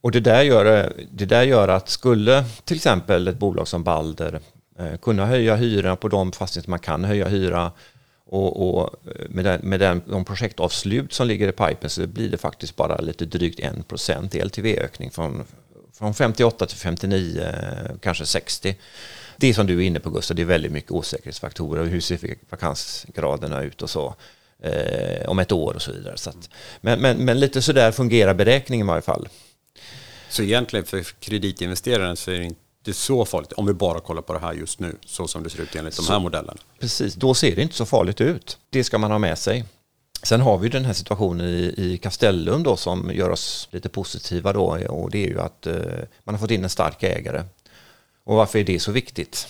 Och 0.00 0.10
det 0.10 0.20
där, 0.20 0.42
gör, 0.42 0.92
det 1.10 1.24
där 1.24 1.42
gör 1.42 1.68
att 1.68 1.88
skulle 1.88 2.44
till 2.64 2.76
exempel 2.76 3.28
ett 3.28 3.38
bolag 3.38 3.68
som 3.68 3.82
Balder 3.82 4.34
eh, 4.34 4.40
Eh, 4.78 4.96
kunna 4.96 5.26
höja 5.26 5.56
hyran 5.56 5.96
på 5.96 6.08
de 6.08 6.32
fastigheter 6.32 6.70
man 6.70 6.78
kan 6.78 7.04
höja 7.04 7.28
hyra 7.28 7.72
och, 8.26 8.68
och 8.68 8.94
eh, 9.06 9.28
med, 9.28 9.44
den, 9.44 9.60
med 9.62 9.80
den, 9.80 10.02
de 10.06 10.24
projektavslut 10.24 11.12
som 11.12 11.26
ligger 11.26 11.48
i 11.48 11.52
pipen 11.52 11.90
så 11.90 12.06
blir 12.06 12.28
det 12.28 12.38
faktiskt 12.38 12.76
bara 12.76 12.96
lite 12.96 13.24
drygt 13.24 13.60
1% 13.60 14.36
i 14.36 14.40
LTV-ökning 14.40 15.10
från, 15.10 15.44
från 15.92 16.14
58 16.14 16.66
till 16.66 16.76
59, 16.76 17.40
eh, 17.40 17.96
kanske 18.00 18.26
60. 18.26 18.76
Det 19.36 19.54
som 19.54 19.66
du 19.66 19.78
är 19.78 19.86
inne 19.86 20.00
på 20.00 20.10
Gustav, 20.10 20.36
det 20.36 20.42
är 20.42 20.46
väldigt 20.46 20.72
mycket 20.72 20.90
osäkerhetsfaktorer. 20.90 21.84
Hur 21.84 22.00
ser 22.00 22.18
vakansgraderna 22.50 23.62
ut 23.62 23.82
och 23.82 23.90
så 23.90 24.14
eh, 24.62 25.28
om 25.28 25.38
ett 25.38 25.52
år 25.52 25.74
och 25.74 25.82
så 25.82 25.92
vidare. 25.92 26.16
Så 26.16 26.30
att, 26.30 26.50
men, 26.80 27.00
men, 27.00 27.24
men 27.24 27.40
lite 27.40 27.62
sådär 27.62 27.92
fungerar 27.92 28.34
beräkningen 28.34 28.86
i 28.86 28.88
varje 28.88 29.02
fall. 29.02 29.28
Så 30.28 30.42
egentligen 30.42 30.84
för 30.86 31.02
kreditinvesteraren 31.02 32.16
så 32.16 32.30
är 32.30 32.38
det 32.38 32.44
inte 32.44 32.63
så 32.92 33.24
farligt 33.24 33.52
om 33.52 33.66
vi 33.66 33.72
bara 33.72 34.00
kollar 34.00 34.22
på 34.22 34.32
det 34.32 34.38
här 34.38 34.52
just 34.52 34.80
nu, 34.80 34.96
så 35.06 35.28
som 35.28 35.42
det 35.42 35.50
ser 35.50 35.62
ut 35.62 35.76
enligt 35.76 35.94
så, 35.94 36.02
de 36.02 36.12
här 36.12 36.20
modellerna. 36.20 36.58
Precis, 36.78 37.14
då 37.14 37.34
ser 37.34 37.56
det 37.56 37.62
inte 37.62 37.74
så 37.74 37.86
farligt 37.86 38.20
ut. 38.20 38.58
Det 38.70 38.84
ska 38.84 38.98
man 38.98 39.10
ha 39.10 39.18
med 39.18 39.38
sig. 39.38 39.64
Sen 40.22 40.40
har 40.40 40.58
vi 40.58 40.68
den 40.68 40.84
här 40.84 40.92
situationen 40.92 41.46
i, 41.46 41.74
i 41.76 41.98
Castellum 41.98 42.62
då 42.62 42.76
som 42.76 43.10
gör 43.14 43.30
oss 43.30 43.68
lite 43.70 43.88
positiva 43.88 44.52
då 44.52 44.78
och 44.88 45.10
det 45.10 45.24
är 45.24 45.28
ju 45.28 45.40
att 45.40 45.66
eh, 45.66 45.74
man 46.24 46.34
har 46.34 46.40
fått 46.40 46.50
in 46.50 46.64
en 46.64 46.70
stark 46.70 47.02
ägare. 47.02 47.42
Och 48.24 48.36
varför 48.36 48.58
är 48.58 48.64
det 48.64 48.80
så 48.80 48.92
viktigt? 48.92 49.48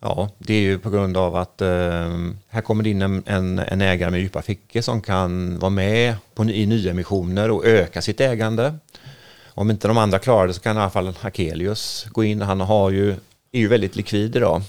Ja, 0.00 0.30
det 0.38 0.54
är 0.54 0.60
ju 0.60 0.78
på 0.78 0.90
grund 0.90 1.16
av 1.16 1.36
att 1.36 1.60
eh, 1.60 1.68
här 2.48 2.60
kommer 2.60 2.84
det 2.84 2.90
in 2.90 3.02
en, 3.02 3.22
en, 3.26 3.58
en, 3.58 3.80
ägare 3.80 4.10
med 4.10 4.20
djupa 4.20 4.42
fickor 4.42 4.80
som 4.80 5.02
kan 5.02 5.58
vara 5.58 5.70
med 5.70 6.14
på, 6.34 6.44
i 6.44 6.66
nyemissioner 6.66 7.50
och 7.50 7.66
öka 7.66 8.02
sitt 8.02 8.20
ägande. 8.20 8.74
Om 9.60 9.70
inte 9.70 9.88
de 9.88 9.98
andra 9.98 10.18
klarar 10.18 10.46
det 10.46 10.54
så 10.54 10.60
kan 10.60 10.76
i 10.76 10.80
alla 10.80 10.90
fall 10.90 11.14
Hakelius 11.20 12.06
gå 12.10 12.24
in. 12.24 12.42
Han 12.42 12.60
har 12.60 12.90
ju, 12.90 13.10
är 13.52 13.58
ju 13.58 13.68
väldigt 13.68 13.96
likvid 13.96 14.36
idag. 14.36 14.54
Han 14.54 14.62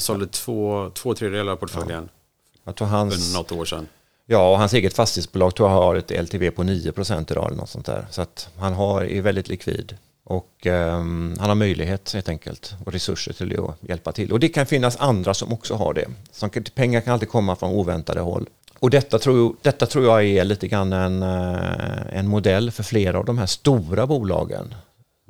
sålde 0.00 0.26
två, 0.26 0.90
två 0.94 1.14
tredjedelar 1.14 1.52
av 1.52 1.56
portföljen 1.56 2.08
ja. 2.12 2.60
Jag 2.64 2.76
tror 2.76 2.88
hans, 2.88 3.32
för 3.32 3.38
något 3.38 3.52
år 3.52 3.64
sedan. 3.64 3.86
Ja, 4.26 4.50
och 4.50 4.58
hans 4.58 4.72
eget 4.72 4.94
fastighetsbolag 4.94 5.54
tror 5.54 5.68
jag 5.70 5.76
har 5.76 5.94
ett 5.96 6.10
LTV 6.10 6.50
på 6.50 6.62
9 6.62 6.92
procent 6.92 7.30
idag 7.30 7.46
eller 7.46 7.56
något 7.56 7.68
sånt 7.68 7.86
där. 7.86 8.06
Så 8.10 8.22
att 8.22 8.48
han 8.58 8.72
har, 8.72 9.04
är 9.04 9.22
väldigt 9.22 9.48
likvid. 9.48 9.96
Och 10.24 10.66
um, 10.66 11.36
han 11.40 11.48
har 11.48 11.54
möjlighet 11.54 12.12
helt 12.12 12.28
enkelt 12.28 12.74
och 12.86 12.92
resurser 12.92 13.32
till 13.32 13.60
att 13.60 13.88
hjälpa 13.88 14.12
till. 14.12 14.32
Och 14.32 14.40
det 14.40 14.48
kan 14.48 14.66
finnas 14.66 14.96
andra 14.96 15.34
som 15.34 15.52
också 15.52 15.74
har 15.74 15.94
det. 15.94 16.06
Som, 16.32 16.50
pengar 16.74 17.00
kan 17.00 17.12
alltid 17.12 17.28
komma 17.28 17.56
från 17.56 17.70
oväntade 17.70 18.20
håll. 18.20 18.48
Och 18.84 18.90
detta 18.90 19.18
tror, 19.18 19.56
detta 19.62 19.86
tror 19.86 20.04
jag 20.04 20.24
är 20.24 20.44
lite 20.44 20.68
grann 20.68 20.92
en, 20.92 21.22
uh, 21.22 22.18
en 22.18 22.28
modell 22.28 22.70
för 22.70 22.82
flera 22.82 23.18
av 23.18 23.24
de 23.24 23.38
här 23.38 23.46
stora 23.46 24.06
bolagen. 24.06 24.74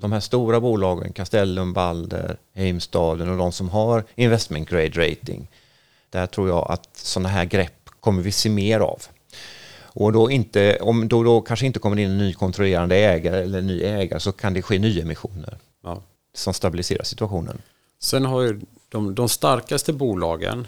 De 0.00 0.12
här 0.12 0.20
stora 0.20 0.60
bolagen, 0.60 1.12
Castellum, 1.12 1.72
Balder, 1.72 2.36
Heimstaden 2.54 3.28
och 3.28 3.38
de 3.38 3.52
som 3.52 3.68
har 3.68 4.04
investment 4.14 4.68
grade 4.68 5.08
rating. 5.10 5.48
Där 6.10 6.26
tror 6.26 6.48
jag 6.48 6.70
att 6.70 6.88
sådana 6.92 7.28
här 7.28 7.44
grepp 7.44 7.90
kommer 8.00 8.22
vi 8.22 8.32
se 8.32 8.50
mer 8.50 8.80
av. 8.80 9.02
Och 9.82 10.12
då, 10.12 10.30
inte, 10.30 10.78
om 10.80 11.08
då, 11.08 11.22
då 11.22 11.40
kanske 11.40 11.66
inte 11.66 11.78
kommer 11.78 11.98
in 11.98 12.10
en 12.10 12.18
ny 12.18 12.34
kontrollerande 12.34 12.96
ägare 12.96 13.42
eller 13.42 13.58
en 13.58 13.66
ny 13.66 13.82
ägare 13.82 14.20
så 14.20 14.32
kan 14.32 14.54
det 14.54 14.62
ske 14.62 14.78
nyemissioner 14.78 15.58
ja. 15.82 16.02
som 16.34 16.54
stabiliserar 16.54 17.04
situationen. 17.04 17.62
Sen 17.98 18.24
har 18.24 18.40
ju 18.42 18.60
de, 18.88 19.14
de 19.14 19.28
starkaste 19.28 19.92
bolagen 19.92 20.66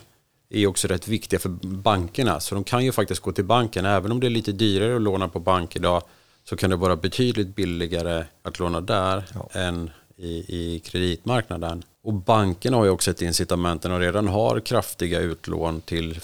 är 0.51 0.67
också 0.67 0.89
rätt 0.89 1.09
viktiga 1.09 1.41
för 1.41 1.49
bankerna. 1.67 2.41
Så 2.41 2.55
de 2.55 2.65
kan 2.65 2.85
ju 2.85 2.93
faktiskt 2.93 3.21
gå 3.21 3.33
till 3.33 3.45
banken. 3.45 3.85
Även 3.85 4.13
om 4.13 4.21
det 4.21 4.27
är 4.27 4.31
lite 4.31 4.53
dyrare 4.53 4.97
att 4.97 5.03
låna 5.03 5.29
på 5.29 5.41
bank 5.41 5.77
idag 5.77 6.03
så 6.45 6.57
kan 6.57 6.71
det 6.71 6.77
vara 6.77 6.97
betydligt 6.97 7.57
billigare 7.57 8.25
att 8.43 8.59
låna 8.59 8.81
där 8.81 9.25
ja. 9.35 9.61
än 9.61 9.91
i, 10.17 10.29
i 10.29 10.81
kreditmarknaden. 10.85 11.83
Och 12.03 12.13
bankerna 12.13 12.77
har 12.77 12.85
ju 12.85 12.91
också 12.91 13.11
ett 13.11 13.23
incitament 13.23 13.83
när 13.83 13.91
de 13.91 14.01
redan 14.01 14.29
har 14.29 14.61
kraftiga 14.61 15.21
utlån 15.21 15.81
till 15.81 16.21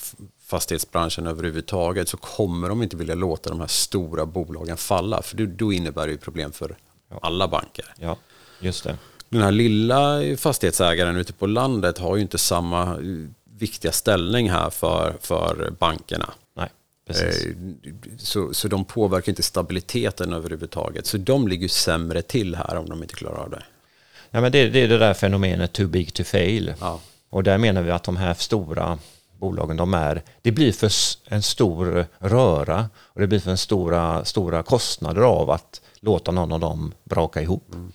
fastighetsbranschen 0.46 1.26
överhuvudtaget 1.26 2.08
så 2.08 2.16
kommer 2.16 2.68
de 2.68 2.82
inte 2.82 2.96
vilja 2.96 3.14
låta 3.14 3.50
de 3.50 3.60
här 3.60 3.66
stora 3.66 4.26
bolagen 4.26 4.76
falla. 4.76 5.22
För 5.22 5.36
då 5.36 5.72
innebär 5.72 6.06
det 6.06 6.12
ju 6.12 6.18
problem 6.18 6.52
för 6.52 6.76
ja. 7.10 7.18
alla 7.22 7.48
banker. 7.48 7.94
Ja, 7.98 8.16
just 8.60 8.84
det. 8.84 8.98
Den 9.28 9.42
här 9.42 9.52
lilla 9.52 10.20
fastighetsägaren 10.36 11.16
ute 11.16 11.32
på 11.32 11.46
landet 11.46 11.98
har 11.98 12.16
ju 12.16 12.22
inte 12.22 12.38
samma 12.38 12.98
viktiga 13.62 13.92
ställning 13.92 14.50
här 14.50 14.70
för, 14.70 15.16
för 15.20 15.72
bankerna. 15.78 16.34
Nej, 16.56 16.68
precis. 17.06 17.46
Eh, 17.46 17.52
så, 18.18 18.54
så 18.54 18.68
de 18.68 18.84
påverkar 18.84 19.32
inte 19.32 19.42
stabiliteten 19.42 20.32
överhuvudtaget. 20.32 21.06
Så 21.06 21.18
de 21.18 21.48
ligger 21.48 21.68
sämre 21.68 22.22
till 22.22 22.54
här 22.54 22.76
om 22.76 22.88
de 22.88 23.02
inte 23.02 23.14
klarar 23.14 23.38
av 23.38 23.50
det. 23.50 23.62
Ja, 24.30 24.40
men 24.40 24.52
det, 24.52 24.68
det 24.68 24.78
är 24.78 24.88
det 24.88 24.98
där 24.98 25.14
fenomenet 25.14 25.72
too 25.72 25.86
big 25.86 26.14
to 26.14 26.24
fail. 26.24 26.74
Ja. 26.80 27.00
Och 27.30 27.42
där 27.42 27.58
menar 27.58 27.82
vi 27.82 27.90
att 27.90 28.02
de 28.02 28.16
här 28.16 28.34
stora 28.34 28.98
bolagen 29.38 29.76
de 29.76 29.94
är, 29.94 30.22
det 30.42 30.52
blir 30.52 30.72
för 30.72 30.90
en 31.24 31.42
stor 31.42 32.06
röra 32.18 32.88
och 32.96 33.20
det 33.20 33.26
blir 33.26 33.40
för 33.40 33.50
en 33.50 33.58
stora, 33.58 34.24
stora 34.24 34.62
kostnader 34.62 35.22
av 35.22 35.50
att 35.50 35.80
låta 36.00 36.32
någon 36.32 36.52
av 36.52 36.60
dem 36.60 36.94
braka 37.04 37.42
ihop. 37.42 37.74
Mm. 37.74 37.92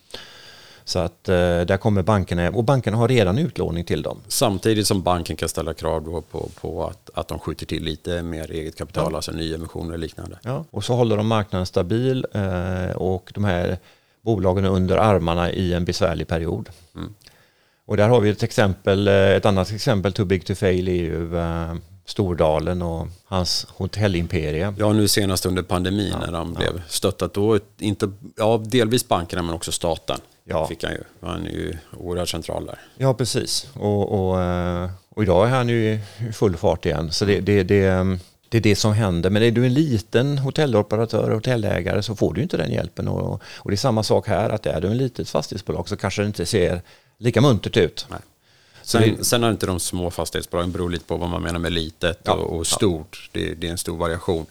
Så 0.88 0.98
att 0.98 1.28
eh, 1.28 1.34
där 1.36 1.76
kommer 1.76 2.02
bankerna, 2.02 2.50
och 2.50 2.64
bankerna 2.64 2.96
har 2.96 3.08
redan 3.08 3.38
utlåning 3.38 3.84
till 3.84 4.02
dem. 4.02 4.20
Samtidigt 4.28 4.86
som 4.86 5.02
banken 5.02 5.36
kan 5.36 5.48
ställa 5.48 5.74
krav 5.74 6.22
på, 6.30 6.48
på 6.60 6.86
att, 6.86 7.10
att 7.14 7.28
de 7.28 7.38
skjuter 7.38 7.66
till 7.66 7.84
lite 7.84 8.22
mer 8.22 8.50
eget 8.50 8.76
kapital, 8.76 9.08
ja. 9.10 9.16
alltså 9.16 9.32
nyemissioner 9.32 9.92
och 9.92 9.98
liknande. 9.98 10.38
Ja, 10.42 10.64
och 10.70 10.84
så 10.84 10.94
håller 10.94 11.16
de 11.16 11.26
marknaden 11.26 11.66
stabil 11.66 12.26
eh, 12.32 12.96
och 12.96 13.32
de 13.34 13.44
här 13.44 13.78
bolagen 14.22 14.64
under 14.64 14.96
armarna 14.96 15.52
i 15.52 15.74
en 15.74 15.84
besvärlig 15.84 16.28
period. 16.28 16.68
Mm. 16.96 17.14
Och 17.86 17.96
där 17.96 18.08
har 18.08 18.20
vi 18.20 18.30
ett 18.30 18.42
exempel, 18.42 19.08
eh, 19.08 19.14
ett 19.14 19.46
annat 19.46 19.72
exempel, 19.72 20.12
too 20.12 20.26
big 20.26 20.46
to 20.46 20.54
fail, 20.54 20.88
är 20.88 20.92
ju 20.92 21.36
Stordalen 22.04 22.82
och 22.82 23.06
hans 23.24 23.66
hotellimperie. 23.70 24.74
Ja, 24.78 24.92
nu 24.92 25.08
senast 25.08 25.46
under 25.46 25.62
pandemin 25.62 26.14
ja, 26.20 26.30
när 26.30 26.38
ja. 26.38 26.44
blev 26.44 26.82
stöttat 26.88 27.34
då, 27.34 27.58
inte, 27.78 28.12
ja, 28.36 28.62
delvis 28.64 29.08
bankerna 29.08 29.42
men 29.42 29.54
också 29.54 29.72
staten. 29.72 30.20
Ja. 30.48 30.66
Fick 30.66 30.84
han 30.84 30.92
ju. 30.92 31.02
Han 31.20 31.46
är 31.46 31.50
ju 31.50 31.76
oerhört 31.96 32.28
central 32.28 32.66
där. 32.66 32.78
Ja, 32.96 33.14
precis. 33.14 33.68
Och, 33.74 34.30
och, 34.30 34.40
eh, 34.42 34.90
och 35.10 35.22
idag 35.22 35.46
är 35.46 35.50
han 35.50 35.68
ju 35.68 35.92
i 35.92 36.00
full 36.32 36.56
fart 36.56 36.86
igen. 36.86 37.12
Så 37.12 37.24
det, 37.24 37.40
det, 37.40 37.62
det, 37.62 38.18
det 38.48 38.58
är 38.58 38.62
det 38.62 38.76
som 38.76 38.92
händer. 38.92 39.30
Men 39.30 39.42
är 39.42 39.50
du 39.50 39.66
en 39.66 39.74
liten 39.74 40.38
hotelloperatör 40.38 41.28
och 41.28 41.34
hotellägare 41.34 42.02
så 42.02 42.16
får 42.16 42.34
du 42.34 42.42
inte 42.42 42.56
den 42.56 42.70
hjälpen. 42.70 43.08
Och, 43.08 43.42
och 43.56 43.70
det 43.70 43.74
är 43.74 43.76
samma 43.76 44.02
sak 44.02 44.28
här, 44.28 44.50
att 44.50 44.66
är 44.66 44.80
du 44.80 44.88
en 44.88 44.96
litet 44.96 45.28
fastighetsbolag 45.28 45.88
så 45.88 45.96
kanske 45.96 46.22
det 46.22 46.26
inte 46.26 46.46
ser 46.46 46.82
lika 47.18 47.40
muntert 47.40 47.76
ut. 47.76 48.06
Nej. 48.10 48.20
Sen, 48.88 49.16
det, 49.16 49.24
sen 49.24 49.42
har 49.42 49.50
inte 49.50 49.66
de 49.66 49.80
små 49.80 50.10
fastighetsbolagen, 50.10 50.72
beror 50.72 50.90
lite 50.90 51.04
på 51.04 51.16
vad 51.16 51.28
man 51.28 51.42
menar 51.42 51.58
med 51.58 51.72
litet 51.72 52.20
ja, 52.22 52.32
och, 52.32 52.56
och, 52.56 52.66
stort. 52.66 53.30
Ja. 53.32 53.40
Det, 53.40 53.54
det, 53.54 53.66
är 53.66 53.70
en 53.70 53.78
stor 53.78 53.96
variation. 53.96 54.46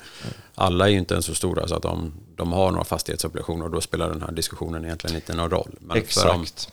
Alla 0.56 0.86
är 0.86 0.91
ju 0.91 0.98
inte 0.98 1.13
ens 1.13 1.25
så 1.25 1.36
stora 1.36 1.67
så 1.67 1.75
att 1.75 1.82
de, 1.82 2.13
de 2.36 2.51
har 2.51 2.72
några 2.72 2.84
fastighetsobligationer 2.84 3.65
och 3.65 3.72
då 3.72 3.82
spelar 3.82 4.10
den 4.10 4.22
här 4.22 4.32
diskussionen 4.32 4.86
egentligen 4.86 5.15
inte 5.15 5.34
någon 5.34 5.50
roll. 5.50 5.75
Men 5.79 5.98
Exakt. 5.98 6.70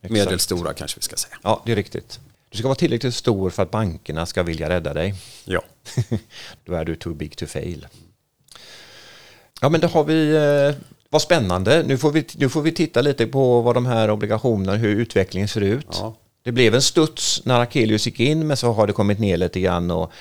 för 0.00 0.08
de 0.08 0.12
medelstora 0.12 0.74
kanske 0.74 0.98
vi 0.98 1.02
ska 1.02 1.16
säga. 1.16 1.36
Ja, 1.42 1.62
det 1.66 1.72
är 1.72 1.76
riktigt. 1.76 2.20
Du 2.50 2.58
ska 2.58 2.68
vara 2.68 2.76
tillräckligt 2.76 3.14
stor 3.14 3.50
för 3.50 3.62
att 3.62 3.70
bankerna 3.70 4.26
ska 4.26 4.42
vilja 4.42 4.68
rädda 4.68 4.94
dig. 4.94 5.14
Ja. 5.44 5.62
då 6.64 6.74
är 6.74 6.84
du 6.84 6.96
too 6.96 7.14
big 7.14 7.36
to 7.36 7.46
fail. 7.46 7.86
Ja, 9.60 9.68
men 9.68 9.80
då 9.80 9.88
har 9.88 10.04
vi 10.04 10.36
eh, 10.36 10.82
vad 11.10 11.22
spännande. 11.22 11.82
Nu 11.82 11.98
får, 11.98 12.10
vi, 12.12 12.26
nu 12.34 12.48
får 12.48 12.62
vi 12.62 12.72
titta 12.72 13.00
lite 13.00 13.26
på 13.26 13.60
vad 13.60 13.74
de 13.74 13.86
här 13.86 14.10
obligationerna, 14.10 14.74
hur 14.76 14.96
utvecklingen 14.96 15.48
ser 15.48 15.60
ut. 15.60 15.86
Ja. 15.92 16.16
Det 16.46 16.52
blev 16.52 16.74
en 16.74 16.82
studs 16.82 17.42
när 17.44 17.60
Akelius 17.60 18.06
gick 18.06 18.20
in, 18.20 18.46
men 18.46 18.56
så 18.56 18.72
har 18.72 18.86
det 18.86 18.92
kommit 18.92 19.18
ner 19.18 19.36
lite 19.36 19.60
grann. 19.60 19.90
Och, 19.90 20.12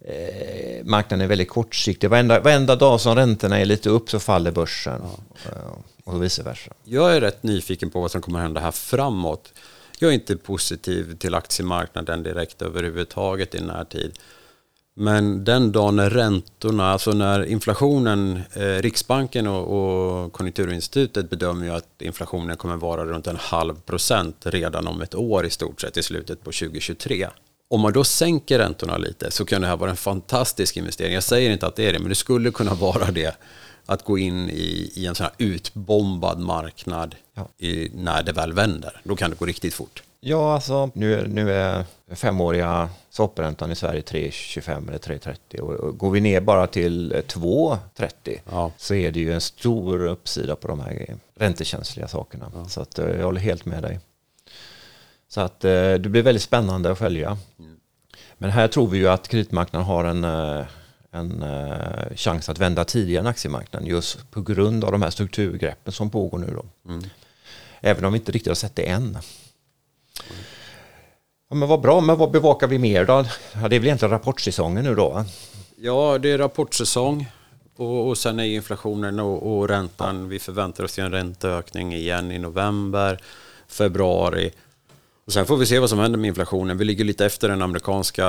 eh, 0.00 0.84
marknaden 0.84 1.24
är 1.24 1.28
väldigt 1.28 1.48
kortsiktig. 1.48 2.10
Varenda, 2.10 2.40
varenda 2.40 2.76
dag 2.76 3.00
som 3.00 3.14
räntorna 3.14 3.60
är 3.60 3.64
lite 3.64 3.90
upp 3.90 4.10
så 4.10 4.20
faller 4.20 4.50
börsen. 4.50 5.00
Ja. 5.02 5.50
Eh, 5.50 5.72
och 6.04 6.22
vice 6.22 6.42
versa. 6.42 6.72
Jag 6.84 7.16
är 7.16 7.20
rätt 7.20 7.42
nyfiken 7.42 7.90
på 7.90 8.00
vad 8.00 8.10
som 8.10 8.22
kommer 8.22 8.40
hända 8.40 8.60
här 8.60 8.70
framåt. 8.70 9.52
Jag 9.98 10.10
är 10.10 10.14
inte 10.14 10.36
positiv 10.36 11.16
till 11.16 11.34
aktiemarknaden 11.34 12.22
direkt 12.22 12.62
överhuvudtaget 12.62 13.54
i 13.54 13.60
närtid. 13.60 14.18
Men 14.94 15.44
den 15.44 15.72
dagen 15.72 15.96
när 15.96 16.10
räntorna, 16.10 16.92
alltså 16.92 17.12
när 17.12 17.44
inflationen, 17.44 18.42
eh, 18.52 18.62
Riksbanken 18.62 19.46
och, 19.46 20.24
och 20.24 20.32
Konjunkturinstitutet 20.32 21.30
bedömer 21.30 21.66
ju 21.66 21.72
att 21.72 22.02
inflationen 22.02 22.56
kommer 22.56 22.76
vara 22.76 23.04
runt 23.04 23.26
en 23.26 23.36
halv 23.36 23.80
procent 23.80 24.36
redan 24.42 24.86
om 24.86 25.02
ett 25.02 25.14
år 25.14 25.46
i 25.46 25.50
stort 25.50 25.80
sett 25.80 25.96
i 25.96 26.02
slutet 26.02 26.44
på 26.44 26.52
2023. 26.52 27.28
Om 27.70 27.80
man 27.80 27.92
då 27.92 28.04
sänker 28.04 28.58
räntorna 28.58 28.96
lite 28.96 29.30
så 29.30 29.44
kan 29.44 29.60
det 29.60 29.66
här 29.66 29.76
vara 29.76 29.90
en 29.90 29.96
fantastisk 29.96 30.76
investering. 30.76 31.14
Jag 31.14 31.22
säger 31.22 31.50
inte 31.50 31.66
att 31.66 31.76
det 31.76 31.88
är 31.88 31.92
det, 31.92 31.98
men 31.98 32.08
det 32.08 32.14
skulle 32.14 32.50
kunna 32.50 32.74
vara 32.74 33.10
det. 33.10 33.36
Att 33.86 34.04
gå 34.04 34.18
in 34.18 34.50
i, 34.50 34.92
i 34.94 35.06
en 35.06 35.14
sån 35.14 35.24
här 35.24 35.34
utbombad 35.38 36.38
marknad 36.38 37.14
ja. 37.34 37.48
i, 37.58 37.90
när 37.94 38.22
det 38.22 38.32
väl 38.32 38.52
vänder. 38.52 39.00
Då 39.04 39.16
kan 39.16 39.30
det 39.30 39.36
gå 39.36 39.46
riktigt 39.46 39.74
fort. 39.74 40.02
Ja, 40.24 40.54
alltså 40.54 40.90
nu, 40.94 41.26
nu 41.28 41.52
är 41.52 41.84
femåriga 42.10 42.88
soppräntan 43.10 43.72
i 43.72 43.74
Sverige 43.74 44.00
3,25 44.00 44.88
eller 44.88 44.98
3,30 44.98 45.60
och 45.60 45.98
går 45.98 46.10
vi 46.10 46.20
ner 46.20 46.40
bara 46.40 46.66
till 46.66 47.12
2,30 47.12 48.38
ja. 48.50 48.72
så 48.76 48.94
är 48.94 49.12
det 49.12 49.20
ju 49.20 49.32
en 49.32 49.40
stor 49.40 50.06
uppsida 50.06 50.56
på 50.56 50.68
de 50.68 50.80
här 50.80 51.16
räntekänsliga 51.34 52.08
sakerna. 52.08 52.52
Ja. 52.54 52.64
Så 52.64 52.80
att, 52.80 52.98
eh, 52.98 53.06
jag 53.06 53.24
håller 53.24 53.40
helt 53.40 53.64
med 53.64 53.82
dig. 53.82 54.00
Så 55.28 55.40
att 55.40 55.64
eh, 55.64 55.70
det 55.94 56.08
blir 56.08 56.22
väldigt 56.22 56.42
spännande 56.42 56.92
att 56.92 56.98
följa. 56.98 57.38
Mm. 57.58 57.76
Men 58.38 58.50
här 58.50 58.68
tror 58.68 58.88
vi 58.88 58.98
ju 58.98 59.08
att 59.08 59.28
kreditmarknaden 59.28 59.86
har 59.86 60.04
en, 60.04 60.24
eh, 60.24 60.66
en 61.10 61.44
chans 62.16 62.48
att 62.48 62.58
vända 62.58 62.84
tidigare 62.84 63.20
än 63.20 63.26
aktiemarknaden 63.26 63.88
just 63.88 64.30
på 64.30 64.40
grund 64.40 64.84
av 64.84 64.92
de 64.92 65.02
här 65.02 65.10
strukturgreppen 65.10 65.92
som 65.92 66.10
pågår 66.10 66.38
nu. 66.38 66.54
Då. 66.54 66.90
Mm. 66.92 67.04
Även 67.80 68.04
om 68.04 68.12
vi 68.12 68.18
inte 68.18 68.32
riktigt 68.32 68.50
har 68.50 68.54
sett 68.54 68.76
det 68.76 68.88
än. 68.88 69.18
Ja, 71.52 71.56
men 71.56 71.68
vad 71.68 71.80
bra, 71.80 72.00
men 72.00 72.16
vad 72.16 72.30
bevakar 72.30 72.66
vi 72.66 72.78
mer 72.78 73.04
då? 73.04 73.24
Ja, 73.52 73.68
det 73.68 73.76
är 73.76 73.80
väl 73.80 73.84
egentligen 73.84 74.10
rapportsäsongen 74.10 74.84
nu 74.84 74.94
då? 74.94 75.24
Ja, 75.76 76.18
det 76.18 76.30
är 76.30 76.38
rapportsäsong. 76.38 77.26
Och, 77.76 78.08
och 78.08 78.18
sen 78.18 78.40
är 78.40 78.44
inflationen 78.44 79.20
och, 79.20 79.56
och 79.56 79.68
räntan, 79.68 80.28
vi 80.28 80.38
förväntar 80.38 80.84
oss 80.84 80.98
en 80.98 81.12
ränteökning 81.12 81.94
igen 81.94 82.32
i 82.32 82.38
november, 82.38 83.20
februari. 83.68 84.52
Och 85.26 85.32
sen 85.32 85.46
får 85.46 85.56
vi 85.56 85.66
se 85.66 85.78
vad 85.78 85.90
som 85.90 85.98
händer 85.98 86.18
med 86.18 86.28
inflationen. 86.28 86.78
Vi 86.78 86.84
ligger 86.84 87.04
lite 87.04 87.26
efter 87.26 87.48
den 87.48 87.62
amerikanska 87.62 88.26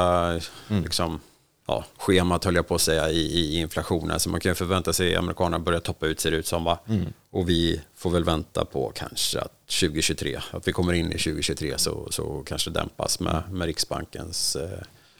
mm. 0.70 0.84
liksom, 0.84 1.20
ja, 1.68 1.86
schemat, 1.98 2.46
höll 2.46 2.56
jag 2.56 2.68
på 2.68 2.76
att 2.76 2.82
säga, 2.82 3.10
i, 3.10 3.20
i 3.20 3.60
inflationen. 3.60 4.20
Så 4.20 4.30
man 4.30 4.40
kan 4.40 4.56
förvänta 4.56 4.94
sig 4.94 5.16
att 5.16 5.20
amerikanerna 5.20 5.60
börjar 5.60 5.80
toppa 5.80 6.06
ut, 6.06 6.20
ser 6.20 6.32
det 6.32 6.38
ut 6.38 6.48
som. 6.48 6.64
Va? 6.64 6.80
Mm. 6.88 7.14
Och 7.32 7.50
vi 7.50 7.82
får 7.96 8.10
väl 8.10 8.24
vänta 8.24 8.66
på 8.66 8.92
kanske 8.96 9.40
att 9.40 9.63
2023, 9.80 10.40
att 10.52 10.68
vi 10.68 10.72
kommer 10.72 10.94
in 10.94 11.06
i 11.06 11.18
2023 11.18 11.78
så, 11.78 12.08
så 12.12 12.44
kanske 12.46 12.70
dämpas 12.70 13.20
med, 13.20 13.44
med 13.52 13.66
Riksbankens 13.66 14.56
eh, 14.56 14.80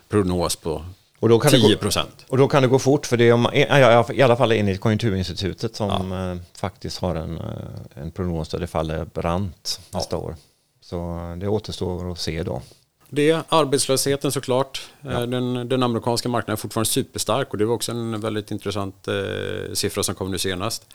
prognos 0.10 0.56
på 0.56 0.86
och 1.24 1.30
då 1.30 1.40
kan 1.40 1.52
10 1.52 1.78
procent. 1.78 2.26
Och 2.28 2.38
då 2.38 2.48
kan 2.48 2.62
det 2.62 2.68
gå 2.68 2.80
fort, 2.80 3.06
för 3.06 3.18
det 3.18 3.30
är 3.30 4.14
i 4.14 4.22
alla 4.22 4.36
fall 4.36 4.52
enligt 4.52 4.82
Konjunkturinstitutet 4.82 5.76
som 5.76 6.12
ja. 6.12 6.32
Eh, 6.32 6.38
faktiskt 6.56 6.98
har 6.98 7.16
en, 7.16 7.38
eh, 7.38 7.46
en 7.94 8.12
prognos 8.12 8.50
där 8.50 8.60
det 8.60 8.68
faller 8.68 9.06
brant 9.06 9.80
nästa 9.92 10.16
ja. 10.16 10.20
år. 10.20 10.36
Så 10.82 11.20
det 11.38 11.48
återstår 11.48 12.12
att 12.12 12.20
se 12.20 12.44
då. 12.44 12.62
Det, 13.10 13.44
arbetslösheten 13.50 14.32
såklart. 14.32 14.82
Ja. 15.02 15.26
Den, 15.26 15.70
den 15.70 15.84
amerikanska 15.84 16.30
marknaden 16.30 16.54
är 16.54 16.58
fortfarande 16.58 16.90
superstark 16.90 17.52
och 17.52 17.58
det 17.58 17.66
var 17.66 17.76
också 17.76 17.92
en 17.92 18.22
väldigt 18.22 18.52
intressant 18.52 19.08
eh, 19.08 19.74
siffra 19.74 20.04
som 20.04 20.16
kom 20.16 20.32
nu 20.32 20.38
senast. 20.38 20.86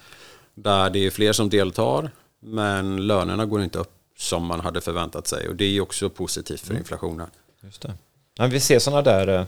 Där 0.55 0.91
det 0.91 1.07
är 1.07 1.11
fler 1.11 1.33
som 1.33 1.51
deltar 1.51 2.11
men 2.41 3.07
lönerna 3.07 3.47
går 3.47 3.63
inte 3.63 3.79
upp 3.79 3.93
som 4.17 4.45
man 4.45 4.61
hade 4.61 4.81
förväntat 4.81 5.27
sig 5.27 5.49
och 5.49 5.57
det 5.57 5.65
är 5.65 5.81
också 5.81 6.11
positivt 6.11 6.61
för 6.61 6.71
mm. 6.71 6.81
inflationen. 6.81 7.31
Just 7.61 7.83
det. 7.83 7.95
Ja, 8.35 8.47
vi 8.47 8.61
ser 8.61 8.79
sådana 8.79 9.03
där 9.03 9.29
eh, 9.29 9.45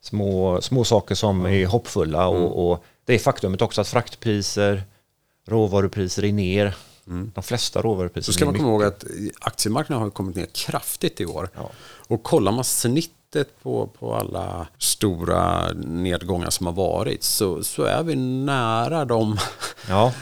små, 0.00 0.60
små 0.60 0.84
saker 0.84 1.14
som 1.14 1.46
är 1.46 1.66
hoppfulla 1.66 2.28
och, 2.28 2.36
mm. 2.36 2.48
och 2.48 2.84
det 3.04 3.14
är 3.14 3.18
faktumet 3.18 3.62
också 3.62 3.80
att 3.80 3.88
fraktpriser, 3.88 4.82
råvarupriser 5.46 6.24
är 6.24 6.32
ner. 6.32 6.74
Mm. 7.06 7.32
De 7.34 7.42
flesta 7.42 7.82
råvarupriser. 7.82 8.32
Så 8.32 8.36
ska 8.36 8.44
man 8.44 8.54
komma 8.54 8.68
ihåg 8.68 8.84
att 8.84 9.04
aktiemarknaden 9.40 10.02
har 10.02 10.10
kommit 10.10 10.36
ner 10.36 10.46
kraftigt 10.46 11.20
i 11.20 11.26
år. 11.26 11.48
Ja. 11.54 11.70
Och 12.08 12.22
kollar 12.22 12.52
man 12.52 12.64
snittet 13.26 13.62
på, 13.62 13.86
på 13.86 14.14
alla 14.14 14.66
stora 14.78 15.72
nedgångar 15.72 16.50
som 16.50 16.66
har 16.66 16.72
varit 16.72 17.22
så, 17.22 17.62
så 17.64 17.82
är 17.82 18.02
vi 18.02 18.16
nära 18.16 19.04
de 19.04 19.38
ja. 19.88 20.12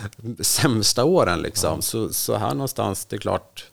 sämsta 0.40 1.04
åren. 1.04 1.42
Liksom. 1.42 1.74
Ja. 1.74 1.82
Så, 1.82 2.12
så 2.12 2.36
här 2.36 2.54
någonstans, 2.54 3.06
det 3.06 3.16
är 3.16 3.20
klart. 3.20 3.66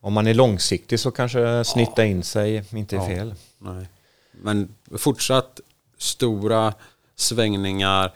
Om 0.00 0.12
man 0.12 0.26
är 0.26 0.34
långsiktig 0.34 1.00
så 1.00 1.10
kanske 1.10 1.64
snitta 1.64 2.04
in 2.04 2.22
sig 2.22 2.64
inte 2.70 2.96
är 2.96 3.06
fel. 3.06 3.34
Nej. 3.58 3.88
Men 4.32 4.74
fortsatt 4.96 5.60
stora 5.98 6.74
svängningar 7.16 8.12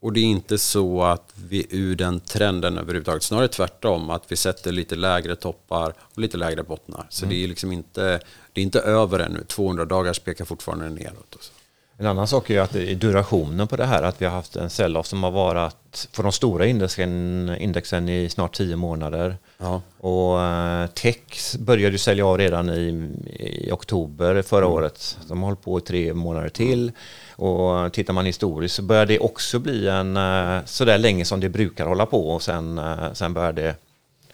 och 0.00 0.12
det 0.12 0.20
är 0.20 0.24
inte 0.24 0.58
så 0.58 1.02
att 1.02 1.32
vi 1.48 1.66
ur 1.70 1.96
den 1.96 2.20
trenden 2.20 2.78
överhuvudtaget. 2.78 3.22
Snarare 3.22 3.48
tvärtom, 3.48 4.10
att 4.10 4.32
vi 4.32 4.36
sätter 4.36 4.72
lite 4.72 4.96
lägre 4.96 5.36
toppar 5.36 5.94
och 5.98 6.18
lite 6.18 6.36
lägre 6.36 6.62
bottnar. 6.62 7.06
Så 7.10 7.24
mm. 7.24 7.36
det 7.36 7.44
är 7.44 7.48
liksom 7.48 7.72
inte, 7.72 8.20
det 8.52 8.60
är 8.60 8.62
inte 8.62 8.80
över 8.80 9.18
ännu. 9.18 9.44
200 9.44 9.84
dagars 9.84 10.18
pekar 10.18 10.44
fortfarande 10.44 10.88
neråt. 10.88 11.34
Och 11.34 11.42
så. 11.42 11.52
En 12.00 12.06
annan 12.06 12.28
sak 12.28 12.50
är 12.50 12.60
att 12.60 12.72
det 12.72 12.90
är 12.90 12.94
durationen 12.94 13.68
på 13.68 13.76
det 13.76 13.84
här, 13.84 14.02
att 14.02 14.22
vi 14.22 14.26
har 14.26 14.32
haft 14.32 14.56
en 14.56 14.70
sell-off 14.70 15.06
som 15.06 15.22
har 15.22 15.30
varit 15.30 16.08
för 16.12 16.22
de 16.22 16.32
stora 16.32 16.66
indexen, 16.66 17.56
indexen 17.58 18.08
i 18.08 18.28
snart 18.28 18.56
tio 18.56 18.76
månader. 18.76 19.36
Ja. 19.60 19.82
Och 19.98 20.38
uh, 20.38 20.86
Tech 20.86 21.56
började 21.58 21.92
ju 21.92 21.98
sälja 21.98 22.26
av 22.26 22.38
redan 22.38 22.70
i, 22.70 23.10
i 23.36 23.70
oktober 23.72 24.42
förra 24.42 24.64
mm. 24.64 24.76
året. 24.76 25.18
De 25.28 25.38
har 25.38 25.44
hållit 25.44 25.62
på 25.62 25.78
i 25.78 25.82
tre 25.82 26.14
månader 26.14 26.48
till. 26.48 26.92
Och 27.36 27.92
tittar 27.92 28.12
man 28.12 28.26
historiskt 28.26 28.74
så 28.74 28.82
börjar 28.82 29.06
det 29.06 29.18
också 29.18 29.58
bli 29.58 29.88
en 29.88 30.16
uh, 30.16 30.64
sådär 30.64 30.98
länge 30.98 31.24
som 31.24 31.40
det 31.40 31.48
brukar 31.48 31.86
hålla 31.86 32.06
på 32.06 32.30
och 32.30 32.42
sen, 32.42 32.78
uh, 32.78 33.12
sen 33.12 33.34
börjar 33.34 33.52
det 33.52 33.76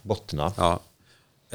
bottna. 0.01 0.51
Ja. 0.57 0.79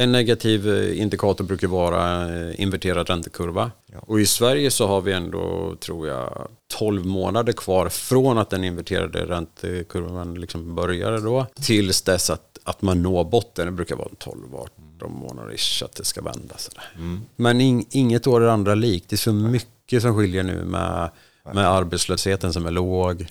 En 0.01 0.13
negativ 0.13 0.69
eh, 0.69 1.01
indikator 1.01 1.45
brukar 1.45 1.69
vara 1.69 2.29
eh, 2.29 2.61
inverterad 2.61 3.09
räntekurva. 3.09 3.71
Ja. 3.87 3.99
Och 3.99 4.21
i 4.21 4.27
Sverige 4.27 4.71
så 4.71 4.87
har 4.87 5.01
vi 5.01 5.13
ändå, 5.13 5.75
tror 5.81 6.09
jag, 6.09 6.49
12 6.79 7.07
månader 7.07 7.53
kvar 7.53 7.89
från 7.89 8.39
att 8.39 8.51
den 8.51 8.65
inverterade 8.65 9.27
räntekurvan 9.27 10.35
liksom 10.35 10.75
började 10.75 11.21
då 11.21 11.47
tills 11.55 12.03
dess 12.03 12.31
att, 12.31 12.59
att 12.65 12.83
man 12.83 13.03
når 13.03 13.25
botten. 13.25 13.67
Det 13.67 13.73
brukar 13.73 13.97
vara 13.97 14.09
12-18 14.09 15.09
månader 15.09 15.55
ish 15.55 15.83
att 15.83 15.95
det 15.95 16.05
ska 16.05 16.23
vända. 16.23 16.55
Mm. 16.97 17.21
Men 17.37 17.61
in, 17.61 17.85
inget 17.91 18.27
år 18.27 18.41
är 18.41 18.49
andra 18.49 18.75
likt. 18.75 19.09
Det 19.09 19.15
är 19.15 19.19
så 19.19 19.33
mycket 19.33 20.03
som 20.03 20.17
skiljer 20.17 20.43
nu 20.43 20.65
med, 20.65 21.11
med 21.55 21.69
arbetslösheten 21.69 22.53
som 22.53 22.67
är 22.67 22.71
låg. 22.71 23.27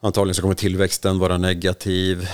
Antagligen 0.00 0.34
så 0.34 0.42
kommer 0.42 0.54
tillväxten 0.54 1.18
vara 1.18 1.38
negativ. 1.38 2.28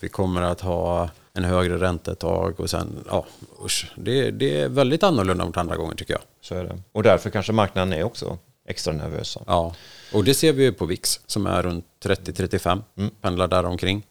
Vi 0.00 0.08
kommer 0.08 0.42
att 0.42 0.60
ha 0.60 1.10
en 1.36 1.44
högre 1.44 1.78
ränta 1.78 2.12
ett 2.12 2.18
tag 2.18 2.60
och 2.60 2.70
sen, 2.70 3.04
ja, 3.08 3.26
usch, 3.64 3.92
det, 3.96 4.30
det 4.30 4.60
är 4.60 4.68
väldigt 4.68 5.02
annorlunda 5.02 5.44
mot 5.44 5.56
andra 5.56 5.76
gånger 5.76 5.94
tycker 5.94 6.14
jag. 6.14 6.22
Så 6.40 6.54
är 6.54 6.64
det. 6.64 6.82
Och 6.92 7.02
därför 7.02 7.30
kanske 7.30 7.52
marknaden 7.52 7.92
är 7.92 8.02
också 8.02 8.38
extra 8.66 8.92
nervösa. 8.92 9.40
Ja, 9.46 9.74
och 10.12 10.24
det 10.24 10.34
ser 10.34 10.52
vi 10.52 10.72
på 10.72 10.86
VIX 10.86 11.20
som 11.26 11.46
är 11.46 11.62
runt 11.62 11.86
30-35, 12.04 12.82
mm. 12.96 13.10
pendlar 13.20 13.48
där 13.48 13.64
omkring. 13.64 14.06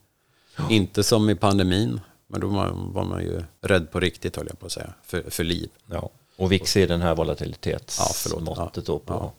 Ja. 0.57 0.63
Inte 0.69 1.03
som 1.03 1.29
i 1.29 1.35
pandemin, 1.35 2.01
men 2.27 2.41
då 2.41 2.47
var 2.47 3.03
man 3.03 3.21
ju 3.21 3.43
rädd 3.61 3.91
på 3.91 3.99
riktigt, 3.99 4.35
höll 4.35 4.47
jag 4.47 4.59
på 4.59 4.65
att 4.65 4.71
säga, 4.71 4.93
för, 5.03 5.23
för 5.29 5.43
liv. 5.43 5.69
Ja. 5.91 6.09
Och 6.37 6.51
VIX 6.51 6.77
är 6.77 6.87
den 6.87 7.01
här 7.01 7.15
volatilitetsmåttet 7.15 8.75
ja, 8.75 8.81
då 8.85 8.99
på, 8.99 9.13
ja. 9.13 9.33